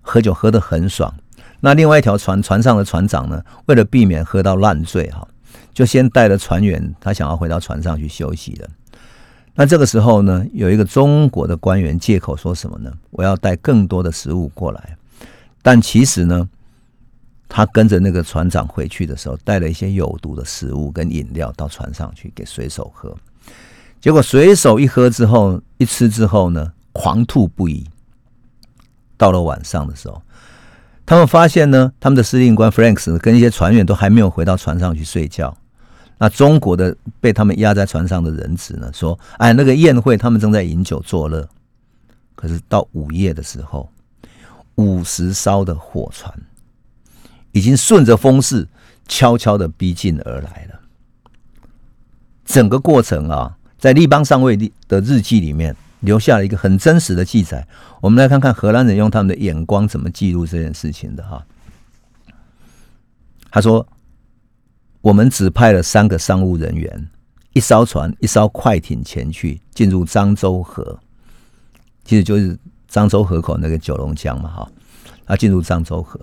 [0.03, 1.11] 喝酒喝得很爽。
[1.59, 5.27] 那另外一条船船上的船长呢，为了避免喝到烂醉哈。
[5.73, 8.67] 就先带了船员，他想要回到船上去休息了。
[9.55, 12.91] 那这个时候呢，有一个中国的官员借口说什么呢？
[13.11, 14.97] 我要带更多的食物过来。
[15.61, 16.49] 但其实呢，
[17.47, 23.15] 他跟着那个船长回去的时候，带了一些有毒的食物跟饮料到船上去给水手喝。
[24.01, 27.85] 结果水手一喝之后，一吃之后呢，狂吐不已。
[29.17, 30.21] 到了晚上的时候，
[31.09, 35.57] 他们发现呢，他们的司令官 Franks 跟一些船员都还没有回到船上去睡觉。
[36.19, 41.49] 那中国的被他们压在船上的人质呢，说：“哎，那个宴会他们正在饮酒作乐。”
[42.37, 43.89] 可是到午夜的时候，
[44.75, 46.31] 五十艘的火船
[47.53, 48.67] 已经顺着风势
[49.07, 50.79] 悄悄的逼近而来了。
[52.45, 54.55] 整个过程啊，在立邦上尉
[54.87, 57.67] 的日记里面留下了一个很真实的记载。
[58.01, 61.45] 我们来看看荷兰人用他们的眼光怎么记录这件事情的哈。
[63.51, 63.87] 他说
[65.01, 67.09] ：“我们只派了三个商务人员，
[67.53, 70.99] 一艘船、一艘快艇前去进入漳州河。”
[72.05, 72.57] 其实就是
[72.91, 74.71] 漳州河口那个九龙江嘛，哈，
[75.25, 76.19] 啊，进入漳州河，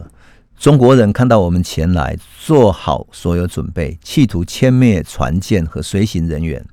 [0.59, 6.65] 中国人看到我们前来，做好所有准备，企图歼灭船舰和随行人员。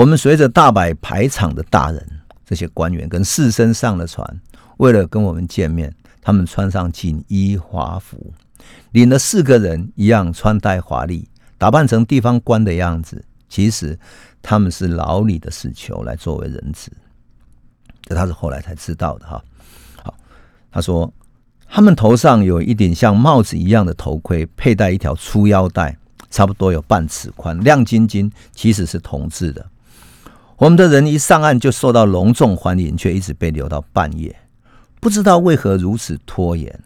[0.00, 2.02] 我们随着大摆排场的大人，
[2.46, 4.40] 这些官员跟士绅上了船，
[4.78, 8.32] 为了跟我们见面，他们穿上锦衣华服，
[8.92, 13.22] 领了四个人一样穿戴华丽，打扮成地方官的样子。
[13.50, 13.98] 其实
[14.40, 16.90] 他们是牢里的死囚，来作为人质。
[18.04, 19.44] 这他是后来才知道的哈。
[20.02, 20.14] 好，
[20.72, 21.12] 他说
[21.68, 25.94] 他们头上有一顶像帽子一样的头盔，佩戴一条粗腰带，
[26.30, 29.66] 差不多有半尺宽，亮晶晶，其实是铜制的。
[30.60, 34.36] 我们的人一上岸就受到隆重欢迎，却一直被留到半夜，
[35.00, 36.78] 不知道为何如此拖延。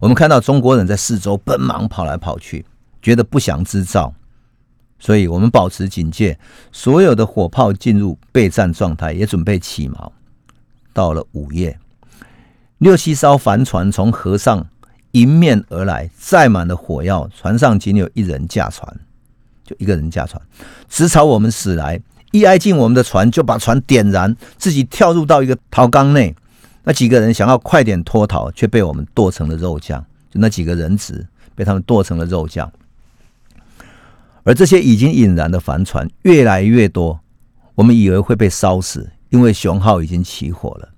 [0.00, 2.66] 我们看到中国人在四周奔忙跑来跑去，
[3.00, 4.12] 觉得不祥之兆。
[4.98, 6.36] 所以我们保持警戒，
[6.72, 10.10] 所有的火炮进入备战状态，也准备起锚。
[10.92, 11.78] 到了午夜，
[12.78, 14.66] 六七艘帆船从河上
[15.12, 18.98] 迎面而来，载满了火药，船上仅有一人驾船，
[19.64, 20.42] 就一个人驾船，
[20.88, 22.02] 直朝我们驶来。
[22.34, 26.34] 一挨近我们的船，就把船点燃，自己跳入到一个陶缸内。
[26.82, 30.04] 那几个人想要快点脱逃，却被我们剁成了肉酱。
[30.32, 32.68] 就那几个人质被他们剁成了肉酱。
[34.42, 37.20] 而这些已经引燃的帆船越来越多，
[37.76, 40.88] 我们以为会被烧死，因为熊号已经起火了，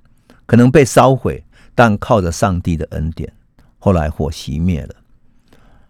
[0.46, 1.44] 可能被烧毁。
[1.74, 3.30] 但靠着上帝的恩典，
[3.78, 4.94] 后来火熄灭了，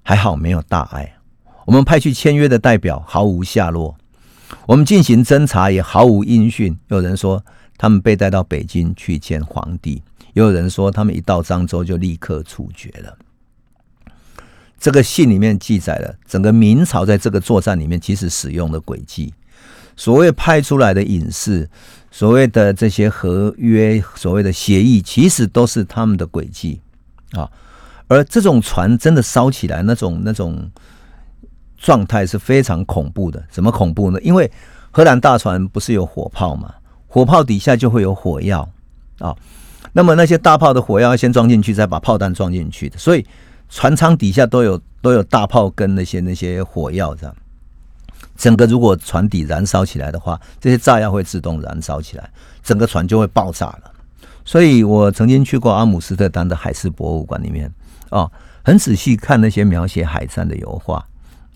[0.02, 1.14] 还好没有大碍。
[1.64, 3.96] 我们派去签约的代表毫无下落，
[4.66, 6.76] 我们进行侦查也毫无音讯。
[6.88, 7.44] 有人说
[7.76, 10.02] 他们被带到北京去见皇帝，
[10.34, 13.16] 也有人说他们一到漳州就立刻处决了。
[14.78, 19.32] 这个信里面记载了整个明朝在这个作战里面其实使用的轨迹，
[19.96, 21.68] 所谓派出来的隐士，
[22.10, 26.80] 所谓的这些合约，所谓的协议，其实都是他们的轨迹
[27.32, 27.50] 啊。
[28.06, 30.70] 而这种船真的烧起来，那种那种
[31.76, 33.42] 状态是非常恐怖的。
[33.50, 34.20] 怎么恐怖呢？
[34.20, 34.50] 因为
[34.90, 36.74] 荷兰大船不是有火炮嘛，
[37.06, 38.68] 火炮底下就会有火药
[39.18, 39.34] 啊。
[39.92, 43.26] 那么那些大炮的火药要先装进去，再把炮弹装进去的，所以。
[43.68, 47.36] 船舱底下都有都有大炮跟那些那些火药这样，
[48.36, 52.30] 整个如果船底燃烧起来的话，这些炸药会自动燃烧起来，
[52.62, 53.90] 整个船就会爆炸了。
[54.44, 57.68] 所以我曾经去过阿姆斯特丹的海事博物馆里面
[58.10, 58.30] 啊，
[58.64, 61.04] 很仔细看那些描写海战的油画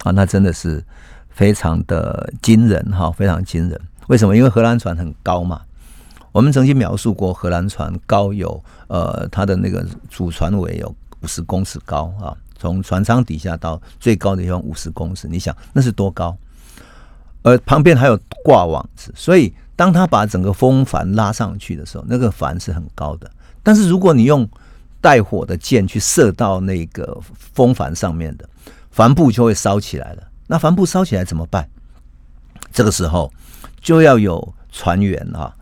[0.04, 0.84] 啊，那真的是
[1.30, 3.80] 非常的惊人哈，非常惊人。
[4.08, 4.36] 为什么？
[4.36, 5.60] 因为荷兰船很高嘛。
[6.32, 10.94] 我们曾经描述过荷兰船高有呃，它的那个主船尾有。
[11.22, 12.32] 五十公尺高啊！
[12.58, 16.34] 从船舱底下到最高的地方五十公尺，你想那是多高？
[17.42, 23.30] 而旁边还有挂网子，所以当他把整个风帆拉上去的时候，那个帆是很高的。
[23.62, 24.48] 但是如果你用
[24.98, 27.20] 带火的箭去射到那个
[27.52, 28.48] 风帆上面的
[29.00, 30.22] 帆布，就会烧起来了。
[30.46, 31.66] 那帆布烧起来怎么办？
[32.70, 33.32] 这个时候
[33.80, 35.56] 就要有船员啊。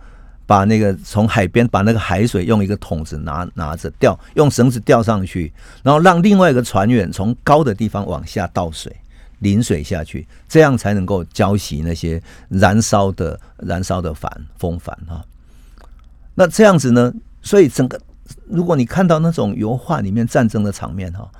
[0.44, 5.52] 把那个从海边把那个海水用一个桶子拿拿着吊，用绳子吊上去，
[5.84, 8.90] 然后让另外一个船员从高的地方往下倒水，
[9.40, 15.22] 淋水下去，这样才能够浇熄那些燃烧的燃烧的帆风帆哈。
[16.34, 17.12] 那这样子呢？
[17.42, 18.00] 所以整个
[18.48, 21.30] 如果你看到那种油画里面战争的场面哈。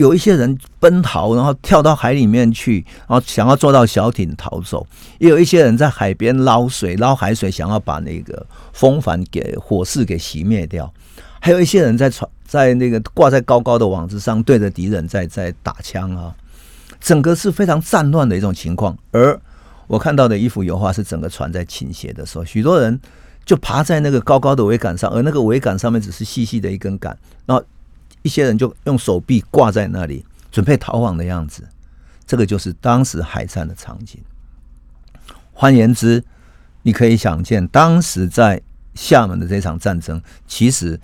[0.00, 4.82] 有一些人奔逃，然后跳到海里面去，然后想要坐到小艇逃走；
[5.18, 10.90] 也有一些人在海边捞水、捞海水，想要把那个风帆给火势给熄灭掉；
[11.38, 16.34] 还有一些人在船在那个挂在高高的网子上，对着敌人在在打枪啊！
[16.98, 18.96] 整个是非常战乱的一种情况。
[19.10, 19.38] 而
[19.86, 22.98] 我看到的一幅油画是整个船在倾斜的时候，许多人
[23.44, 27.62] 就爬在那个高高的桅杆上，而那个桅杆上面只是细细的一根杆，然后。
[28.22, 31.66] 一些人就用手臂挂在那里，准备逃亡的样子。
[32.26, 34.20] 这个就是当时海战的场景。
[35.52, 36.24] 换言之，
[36.82, 38.60] 你可以想见，当时在
[38.94, 40.98] 厦门的这场战争，其实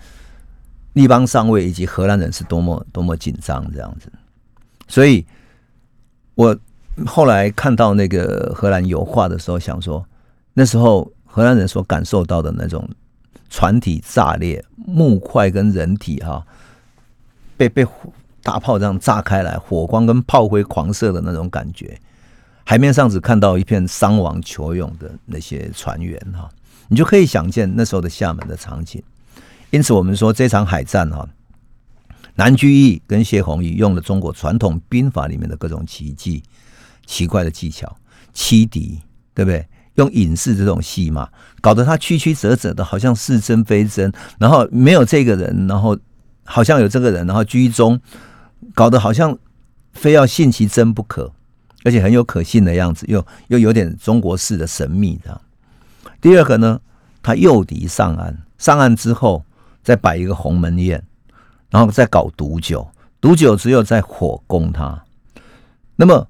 [0.93, 4.11] 立邦上尉以及荷兰人是多么多么紧张这样子。
[4.87, 5.25] 所以，
[6.35, 6.57] 我
[7.05, 10.03] 后来看到那个荷兰油画的时候，想说，
[10.53, 12.89] 那时候荷兰人所感受到的那种
[13.49, 16.45] 船体炸裂、木块跟人体哈
[17.57, 17.85] 被被
[18.43, 21.99] 大炮这样炸开来，火光跟炮灰狂射的那种感觉，
[22.63, 26.49] 海面上只看到一片伤亡求勇的那些船员哈，
[26.87, 29.01] 你就可以想见那时候的厦门的场景。
[29.71, 31.27] 因此，我们说这场海战哈。
[32.35, 36.43] 南居易跟谢宏宇用了中国传统兵法里面的各种奇技、
[37.07, 37.97] 奇怪的技巧，
[38.31, 39.01] 欺敌，
[39.33, 39.67] 对不对？
[39.95, 41.27] 用隐士这种戏码，
[41.61, 44.13] 搞得他曲曲折折的，好像是真非真。
[44.37, 45.97] 然后没有这个人，然后
[46.47, 47.99] 好像有这个人，然后居中，
[48.73, 49.37] 搞得好像
[49.93, 51.31] 非要信其真不可，
[51.83, 55.19] 而且很有可信的样子，又又有点中国式的神秘。
[55.23, 55.41] 这样。
[56.21, 56.79] 第二个呢，
[57.21, 59.43] 他诱敌上岸，上岸之后
[59.83, 61.03] 再摆一个鸿门宴。
[61.69, 62.87] 然后再搞毒酒，
[63.19, 65.03] 毒酒只有在火攻他。
[65.97, 66.29] 那么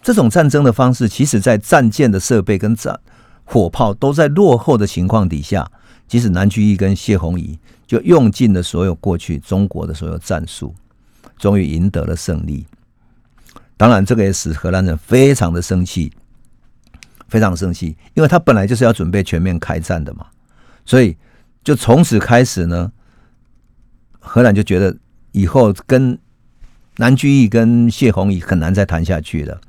[0.00, 2.98] 这种战争的方式，其实在战舰的设备跟战
[3.44, 5.70] 火炮都在落后的情况底下，
[6.08, 10.74] 即使南居易跟谢宏仪就用尽了所有过去中国的所有战术，
[11.38, 12.66] 终于赢得了胜利。
[13.76, 16.12] 当然，这个也使荷兰人非常的生气，
[17.28, 20.26] 非常生气，因为他本来就是要准备全面开战的嘛，
[20.84, 21.16] 所以
[21.64, 22.92] 就从此开始呢。
[24.24, 24.96] 荷兰就觉得
[25.32, 26.16] 以后跟
[26.98, 29.60] 南居易跟谢宏仪很难再谈下去了。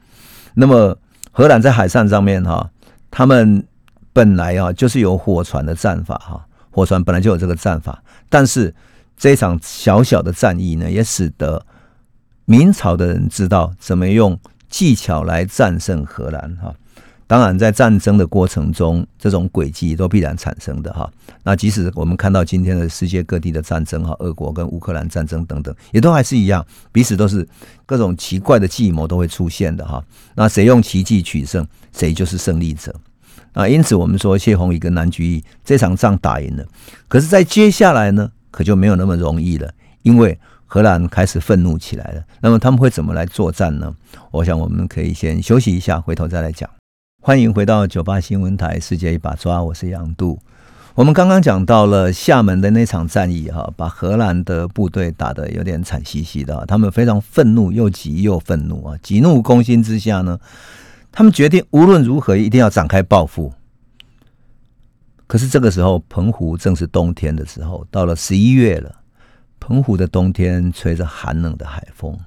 [0.54, 0.96] 那么
[1.32, 2.70] 荷兰在海上上面哈，
[3.10, 3.66] 他们
[4.14, 8.74] 本来啊就是有火船的战法哈，火船本来就有这个战法，但是
[9.16, 11.64] 这场小小的战役呢，也使得
[12.46, 14.38] 明朝的人知道怎么用
[14.70, 16.74] 技巧来战胜荷兰哈。
[17.26, 21.10] 当然，在战争的过程中，这种轨迹都必然产生的哈。
[21.42, 27.48] 那即使我们看到今天的世界各地的战争哈，俄国跟乌克兰战争等等，也都还是一样，彼此都是
[27.86, 30.04] 各种奇怪的计谋都会出现的哈。
[30.36, 32.94] 那谁用奇迹取胜，谁就是胜利者
[33.54, 33.68] 啊。
[33.68, 36.66] 因此，我们说谢宏宇跟南居易这场仗打赢了，
[37.08, 42.24] 可是，在接下来呢，可就没有那么容易了，因为荷兰开始愤怒起来了。
[42.42, 43.96] 那么他们会怎么来作战呢？
[44.32, 46.70] 我想我们可以先休息一下，回头再来讲。
[47.22, 50.40] 欢迎回到九八新闻台《世界一把抓》，我是杨度。
[50.96, 58.96] 我们刚刚讲到了厦门的那场战役，哈，把荷兰的部队打得有点惨兮兮的，他们非常愤怒，又急又愤怒啊！
[59.02, 60.38] 急怒攻心之下呢，
[61.16, 63.54] 他们决定无论如何一定要展开报复。
[65.28, 69.04] 可是这个时候，澎湖正是冬天的时候，到了十一月了，
[69.60, 72.20] 澎湖的冬天吹着寒冷的海风，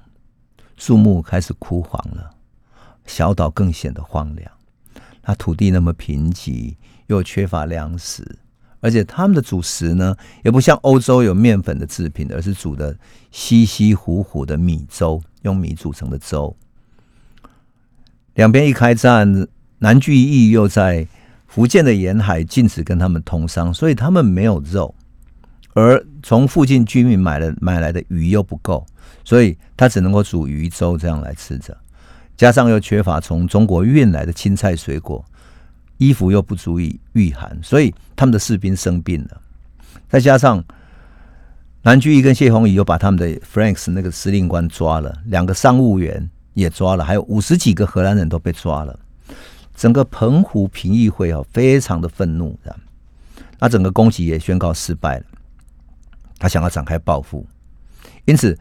[0.77, 2.31] 树木开始枯黄了，
[3.05, 4.49] 小岛更显得荒凉。
[5.25, 6.73] 那土地那么贫瘠，
[7.07, 8.39] 又缺乏粮食，
[8.79, 12.97] 而且他们的主食呢，也不像欧洲有面粉的制品，而是煮的
[13.31, 16.55] 稀稀糊糊的米粥，用米煮成的粥。
[18.37, 19.47] 两边一开战，
[19.79, 21.07] 南居易又在
[21.47, 24.93] 福建的沿海禁止跟他们通商，所以他们没有肉，
[25.73, 28.85] 而从附近居民买了买来的鱼又不够，
[29.23, 31.75] 所以他只能够煮鱼粥这样来吃着。
[32.35, 35.25] 加上又缺乏从中国运来的青菜水果，
[35.97, 39.41] 衣服又不足以御寒，所以他们的士兵生病了。
[40.09, 40.63] 再加上
[41.81, 48.99] 南居易跟谢宏宇又把他们的 Franks 那个司令官抓了，两个商务员也抓了，还有五十几个荷兰人都被抓了。
[49.75, 52.57] 整个澎湖评议会啊，非常的愤怒，
[53.59, 55.25] 那整个攻击也宣告失败了。
[56.39, 57.45] 他想要展开报复，
[58.25, 58.57] 因此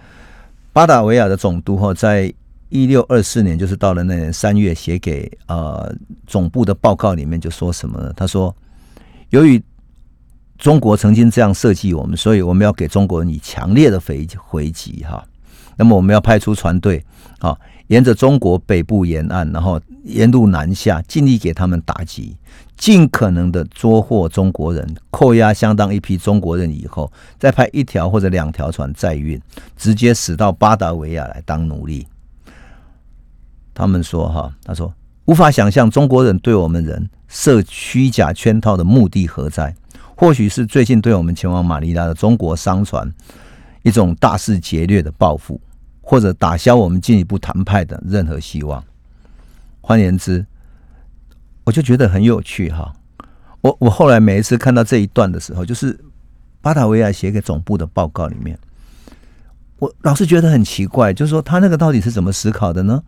[0.73, 2.33] 巴达维亚的总督哈在。
[2.69, 5.95] 一六二四年，就是到了那年三月，写给呃
[6.27, 8.13] 总部的报告里面就说什么呢？
[8.17, 8.55] 他说，
[9.31, 9.63] 由于
[10.59, 15.25] 中国曾经这样设计我们，所以我们要给中国人以强烈的回回击哈。
[15.77, 17.04] 那么我们要派出船队
[17.38, 17.56] 啊，
[17.88, 22.37] 沿着中国北部沿岸，然后沿路南下，尽力给他们打击，
[22.77, 29.40] 尽可能的捉获中国人，扣押相当一批中国人以后，再派一条或者两条船载运，
[29.77, 32.06] 直接驶到巴达维亚来当奴隶。
[33.74, 34.92] 他们说：“哈，他说
[35.27, 39.74] 无法想象中国人对我们人设虚假圈套的目的何在？
[40.16, 43.12] 或许是最近对我们前往马尼拉的中国商船
[43.83, 45.60] 一种大肆劫掠的报复，
[46.09, 48.83] 或者打消我们进一步谈判的任何希望。
[49.81, 50.46] 换言之，
[51.65, 52.94] 我就觉得很有趣哈。
[53.61, 55.98] 我我后来每一次看到这一段的时候，就是
[56.61, 58.57] 巴塔维亚写给总部的报告里面，
[59.81, 63.02] 我老是觉得很奇怪，就是说他那个到底是怎么思考的呢？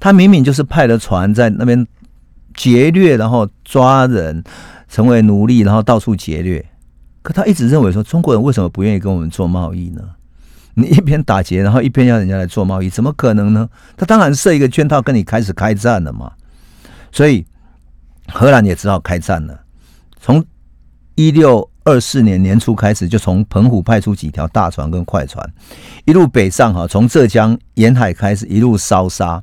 [0.00, 1.86] 他明明就是派了船在那边
[2.54, 4.42] 劫掠，然后抓人
[4.88, 6.64] 成为奴隶，然后到处劫掠。
[7.20, 10.02] 可他一直认为说，中国人为什么不愿意跟我们做贸易呢？
[10.74, 13.68] 你一边打劫，然后一边要人家来做贸易，怎么可能呢？
[13.96, 16.32] 他当然设一个圈套跟你开始开战了嘛。
[17.12, 17.46] 所以
[18.28, 19.60] 荷兰也只好开战了。
[20.20, 20.44] 从
[21.14, 25.48] 一六二四年年初开始，就从澎湖派出几条大船跟快船，
[26.06, 29.40] 一路北上哈，从浙江沿海开始一路烧杀，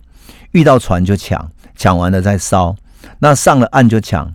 [0.51, 2.75] 遇到船就抢，抢完了再烧，
[3.19, 4.33] 那上了岸就抢，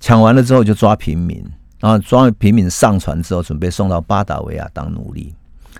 [0.00, 1.44] 抢完了之后就抓平民，
[1.80, 5.34] 然后抓平民上船之后，准备送到巴达维亚当奴隶。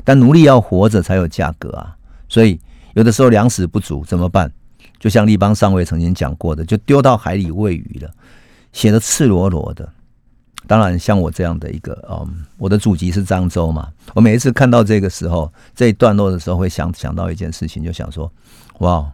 [0.05, 1.97] 但奴隶要活着才有价格啊，
[2.28, 2.59] 所以
[2.94, 4.51] 有的时候粮食不足怎么办？
[4.99, 8.11] 就像立邦上尉曾经讲过的，就丢到海里喂鱼了，
[8.72, 9.88] 写的赤裸裸的。
[10.66, 18.32] 当然，像我这样的一个，嗯，我的祖籍是漳州嘛，我每一次看到这个时候这一段落的时候，会想想到一件事情，就想说，
[18.78, 19.07] 哇，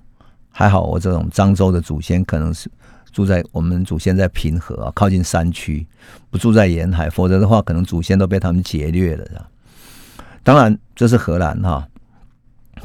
[0.51, 2.70] 还好我这种漳州的祖先可能是
[3.12, 5.87] 住在我们祖先在平和啊，靠近山区，
[6.30, 9.49] 不住在沿海，否则的话，可能祖先都被他们劫掠了。
[10.45, 11.86] 当然，这是荷兰哈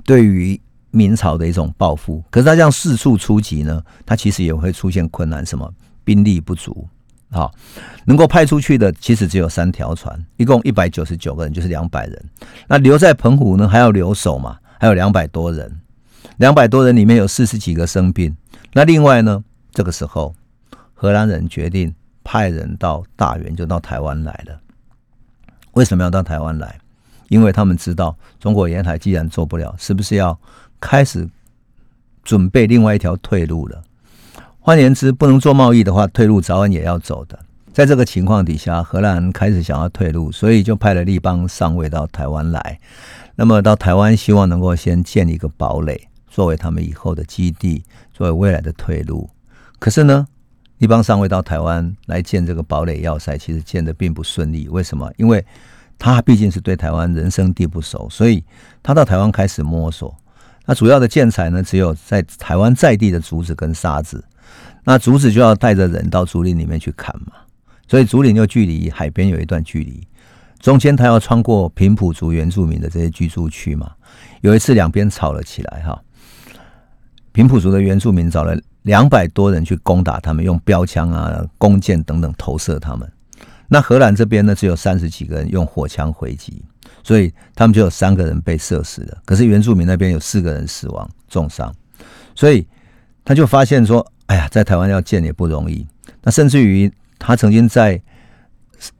[0.05, 0.59] 对于
[0.91, 2.23] 明朝的一种报复。
[2.29, 5.71] 可是他这样四处出击呢，他其实也会出现困难，什么
[6.03, 6.87] 兵力不足，
[7.31, 7.53] 好，
[8.05, 12.25] 能够派出去的其实只有三条船，一共一百九十九个人，就是两百人。
[12.67, 15.79] 那留在澎湖呢，还要留守嘛，还有两百多人，
[16.37, 18.35] 两百多人里面有四十几个生病。
[18.73, 20.33] 那另外呢，这个时候
[20.93, 21.93] 荷兰人决定
[22.23, 24.59] 派人到大员，就到台湾来了。
[25.73, 26.79] 为什么要到台湾来？
[27.30, 30.38] 因为他们知道中国沿海既然做不了，是不是要
[30.80, 31.28] 开始
[32.23, 33.84] 准备另外一条退路了？
[34.59, 37.39] 换言之，不能做贸易的话，退路早晚也要走的。
[37.71, 42.80] 在这个情况底下，荷兰开始想要退路，所以就派了立邦上尉到台湾来。
[43.36, 49.30] 那么到台湾，希望能够先建立一个堡垒，作为他们以后的基地，作为未来的退路。
[49.78, 50.28] 可是呢，
[50.80, 54.67] 立邦上尉到台湾来建这个堡垒要塞，其实建的并不顺利。
[54.67, 55.09] 为什么？
[55.17, 55.45] 因为
[55.99, 58.43] 他毕竟是对台湾人生地不熟，所以
[58.83, 60.15] 他到台湾开始摸索。
[60.65, 64.23] 那主要的建材呢，只有在台湾在地的竹子跟沙子。
[64.83, 67.33] 那竹子就要带着人到竹林里面去砍嘛，
[67.87, 70.07] 所以竹林就距离海边有一段距离，
[70.59, 73.91] 中间他要穿过平埔族原住民的这些居住区嘛。
[74.41, 76.01] 有一次两边吵了起来哈，
[77.31, 83.11] 平埔族的原住民找了两百多人去攻打他们，用标枪啊、弓箭等等投射他们。
[83.68, 86.63] 那荷兰这边呢，只有三十几个人用火枪回击，
[87.03, 89.18] 所以他们就有三个人被射死了。
[89.26, 91.74] 可是原住民那边有四个人死亡重伤，
[92.34, 92.65] 所以
[93.26, 95.86] 他就发现说：“哎呀，在台湾要建也不容易。”
[96.24, 98.01] 那甚至于他曾经在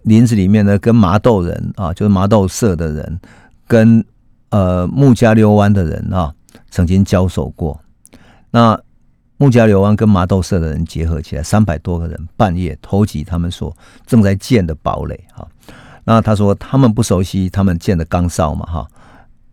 [0.03, 3.20] 林子里面呢，跟麻豆人啊，就是麻豆社的人，
[3.68, 4.03] 跟
[4.49, 6.34] 呃木加溜湾的人啊，
[6.70, 7.80] 曾经交手过。
[8.51, 8.80] 那
[9.39, 13.75] 木加流湾跟麻豆社的人结合起来，三百多个人半夜偷袭他们所
[14.07, 15.19] 正在建的堡垒。
[15.31, 15.47] 哈，
[16.03, 18.88] 那他说他们不熟悉他们建的岗哨嘛，哈，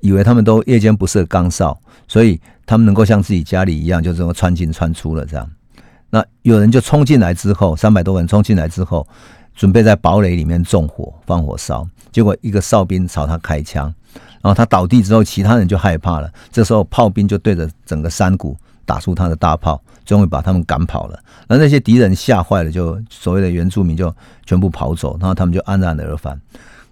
[0.01, 1.78] 以为他们都夜间不设岗哨，
[2.09, 5.47] 所以他们能够像自己家里一样，就这么穿进穿出了这样。
[6.09, 9.07] 那有人就冲进来之后，三百多个人冲进来之后，
[9.55, 13.93] 准备在堡垒里面纵火放火烧，结果一个哨兵朝他开枪，
[14.41, 16.32] 然后他倒地之后，其他人就害怕了。
[16.51, 18.57] 这时候炮兵就对着整个山谷。
[18.85, 21.18] 打出他的大炮，终于把他们赶跑了。
[21.47, 24.14] 而那些敌人吓坏了，就所谓的原住民就
[24.47, 26.41] 全部跑走，然后他们就安然的而返。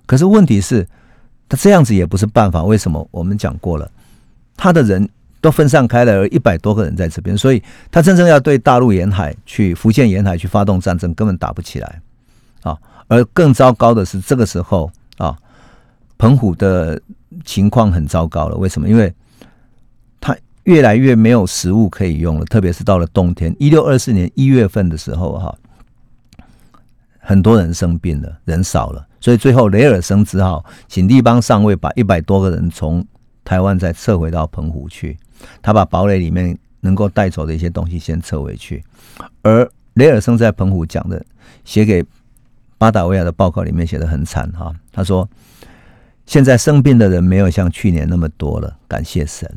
[0.07, 0.86] 可是问题是，
[1.49, 2.62] 他这样子也不是办法。
[2.62, 3.07] 为什么？
[3.11, 3.90] 我们讲过了，
[4.57, 5.09] 他的人
[5.40, 12.01] 都分散开了，而一百多个人在这边，所以他真正要对大陆沿海、去福建沿海去发动战争，根本打不起来
[12.62, 12.78] 啊！
[13.09, 15.36] 而更糟糕的是，这个时候啊，
[16.16, 17.01] 澎湖的
[17.45, 18.57] 情况很糟糕了。
[18.57, 18.88] 为什么？
[18.88, 19.12] 因为
[20.64, 23.54] 越来越没有食物可以用了，特别是到了冬天。
[23.58, 25.58] 一六二四年一月份的时候，哈，
[27.18, 33.04] 很多人生病了，人少了，所以最后雷尔森只好请立邦上尉把一百多个人从
[33.44, 35.18] 台湾再撤回到澎湖去。
[35.60, 38.84] 他把堡垒里面能够带走的一些东西先撤回去。
[39.42, 41.24] 而雷尔森在澎湖讲的，
[41.64, 42.04] 写给
[42.78, 44.72] 巴达维亚的报告里面写的很惨哈。
[44.92, 45.28] 他说
[46.24, 49.52] ：“现在生病的人没有像去年那么多了，感谢神。”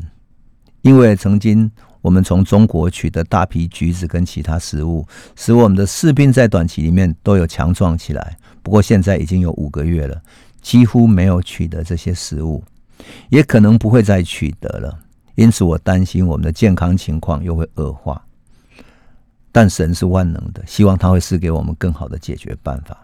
[0.85, 1.69] 因为曾经
[1.99, 5.03] 我们从中国取得大批橘子跟其他食物，
[5.35, 8.37] 使我们的士兵在短期里面都有强壮起来。
[8.61, 10.21] 不过现在已经有五个月了，
[10.61, 12.63] 几乎没有取得这些食物，
[13.29, 14.95] 也可能不会再取得了。
[15.33, 18.23] 因此，我担心我们的健康情况又会恶化。
[19.51, 22.95] 但神是万能的，希望他会赐给我们更好的解决办法。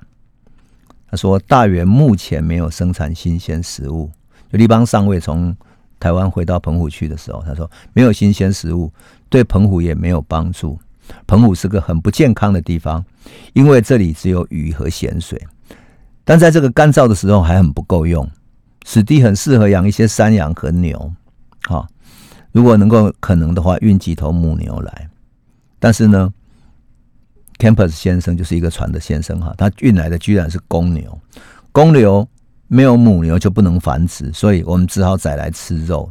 [1.10, 4.12] 他说：“大元目前没有生产新鲜食物。”
[4.54, 5.56] 就立邦上尉从
[6.02, 8.92] 台湾回到澎湖去的时候，他说没有新鲜食物，
[9.30, 10.78] 对澎湖也没有帮助。
[11.28, 13.06] 澎湖是个很不健康的地方，
[13.54, 15.40] 因为这里只有鱼和咸水，
[16.24, 18.28] 但在这个干燥的时候还很不够用。
[18.84, 21.14] 此地很适合养一些山羊和牛，
[21.68, 21.88] 好，
[22.52, 25.10] 如果能够可能的话，运几头母牛来。
[25.78, 26.34] 但是呢
[27.60, 31.20] ，Campus 先生就是一个船的先生哈，他运来的居然是公牛，
[31.72, 32.28] 公牛
[32.74, 36.10] 没有母牛就不能繁殖，所以我们只好宰来吃肉。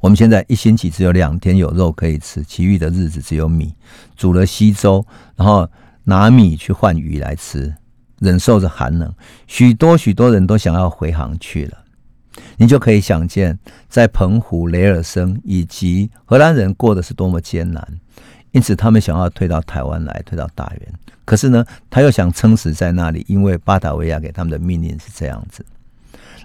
[0.00, 3.74] 我们现在一星期只有两天有肉可以吃，其余的日子只有米，
[4.16, 5.68] 煮了稀粥，然后
[6.04, 7.74] 拿米去换鱼来吃。
[8.20, 9.12] 忍受着寒冷，
[9.48, 11.78] 许多许多人都想要回航去了。
[12.56, 17.84] 你就可以想见，在澎湖、雷尔森以及荷兰人过的是多么艰难。
[18.52, 20.94] 因此，他们想要退到台湾来，退到大园。
[21.24, 25.64] 可是呢，他又想撑死在那里，因为巴达维亚给他们的命令是这样子。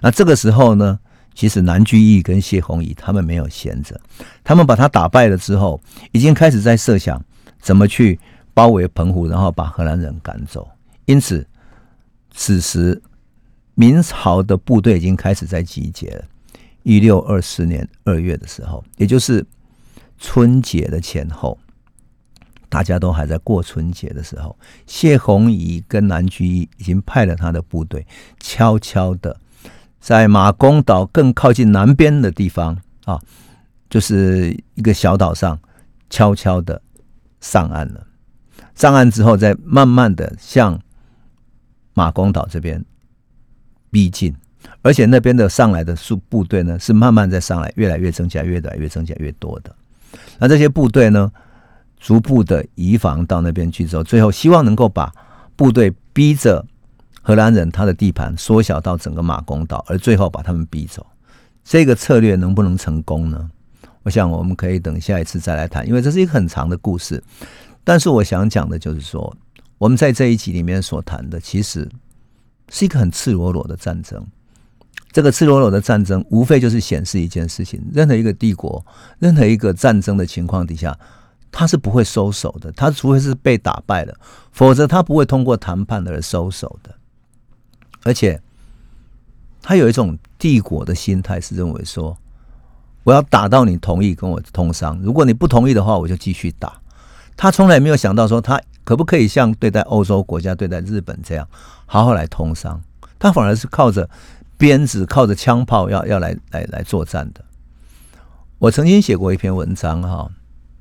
[0.02, 0.98] 那这个时候呢，
[1.34, 4.00] 其实南居易跟谢宏仪他们没有闲着，
[4.42, 5.80] 他们把他打败了之后，
[6.12, 7.22] 已经开始在设想
[7.60, 8.18] 怎么去
[8.52, 10.68] 包围澎湖，然后把荷兰人赶走。
[11.04, 11.46] 因此。
[12.40, 13.02] 此时，
[13.74, 16.24] 明朝的部队已经开始在集结了。
[16.84, 19.44] 一六二四年二月的时候，也就是
[20.20, 21.58] 春节的前后，
[22.68, 24.56] 大家都还在过春节的时候，
[24.86, 28.06] 谢宏仪跟南居已经派了他的部队，
[28.40, 29.38] 悄悄的
[30.00, 33.20] 在马公岛更靠近南边的地方啊，
[33.88, 35.58] 就是一个小岛上，
[36.10, 36.80] 悄悄的
[37.40, 38.06] 上岸了。
[38.74, 40.80] 上岸之后，再慢慢的向。
[41.94, 42.84] 马公岛这边
[43.90, 44.32] 逼近，
[44.82, 49.74] 而且那边的上来的数部队呢，是慢慢在上来，越来越增加，越来越增加越多的。
[50.38, 51.28] 那这些部队呢，
[51.98, 55.12] 逐步的移防到那边去之后，最后希望能够把
[55.56, 56.64] 部队逼着
[57.22, 61.06] 荷兰人他的地盘缩小到整个马公岛，而最后把他们逼走。
[61.64, 63.50] 这个策略能不能成功呢？
[64.02, 67.22] 我想我们可以等下一次再来谈，因为这是一个很长的故事。
[67.84, 69.36] 但是我想讲的就是说。
[69.78, 71.88] 我们在这一集里面所谈的，其实
[72.68, 74.26] 是一个很赤裸裸的战争。
[75.12, 78.84] 这个赤裸裸的战争，无非就是显示一件事情：任何一个帝国，
[79.20, 80.98] 任何一个战争的情况底下，
[81.50, 82.70] 他是不会收手的。
[82.72, 84.14] 他除非是被打败了，
[84.52, 86.94] 否则他不会通过谈判而收手的。
[88.04, 88.40] 而且，
[89.60, 92.16] 他有一种帝国的心态，是认为说：
[93.04, 96.80] 我要打到你同意跟我通商，如果你不同意的话，我就继续打。
[97.36, 98.60] 他从来没有想到说他。
[98.84, 101.46] 可不可以像对待欧洲国家、对待日本这样
[101.84, 102.80] 好好来通商？
[103.18, 104.08] 他反而是靠着
[104.56, 107.44] 鞭子、靠着枪炮要要来来来作战的。
[108.58, 110.30] 我曾经写过一篇文章，哈，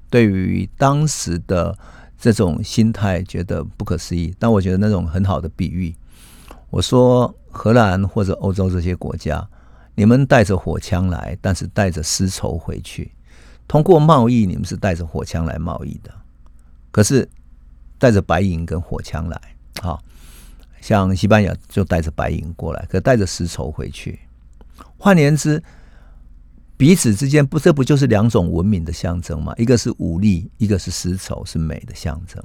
[0.10, 1.78] 对于当时的
[2.18, 5.96] 这种心态觉得不可思议，但我觉得那种很好的比喻。
[6.70, 9.48] 我说，荷兰或者欧洲这些国家，
[9.96, 13.12] 你们带着火枪来，但是带着丝绸回去。
[13.68, 16.12] 通过贸易，你们是带着火枪来贸易的，
[16.92, 17.28] 可是。
[18.00, 19.42] 带着白银跟火枪来，
[19.82, 20.00] 好
[20.80, 24.20] 像西班牙就带着白银过来，可带着丝绸回去。
[25.00, 25.64] 换言之，
[26.78, 29.54] 彼此之间不，这不就是两种文明的象征吗？
[29.58, 32.42] 一个是武力，一个是丝绸，是美的象征。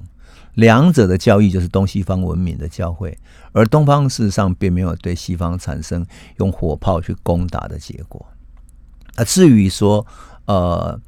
[0.55, 3.16] 两者的交易就是东西方文明的交汇，
[3.53, 6.05] 而东方事实上并没有对西方产生
[6.39, 8.26] 用火炮去攻打的结果。
[9.14, 10.07] 啊，至于说，
[10.47, 10.99] 呃。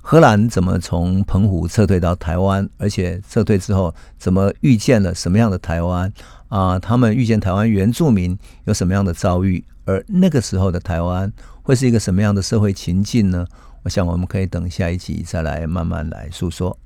[0.00, 2.66] 荷兰怎么从澎湖撤退到台湾？
[2.78, 6.10] 而且撤退之后，怎么遇见了什么样的台湾？
[6.48, 9.62] 啊，他们遇见台湾原住民有什么样的遭遇？
[9.84, 11.30] 而那个时候的台湾
[11.68, 13.46] 会是一个什么样的社会情境呢？
[13.82, 16.78] 我想我们可以等下一集再来慢慢来诉说。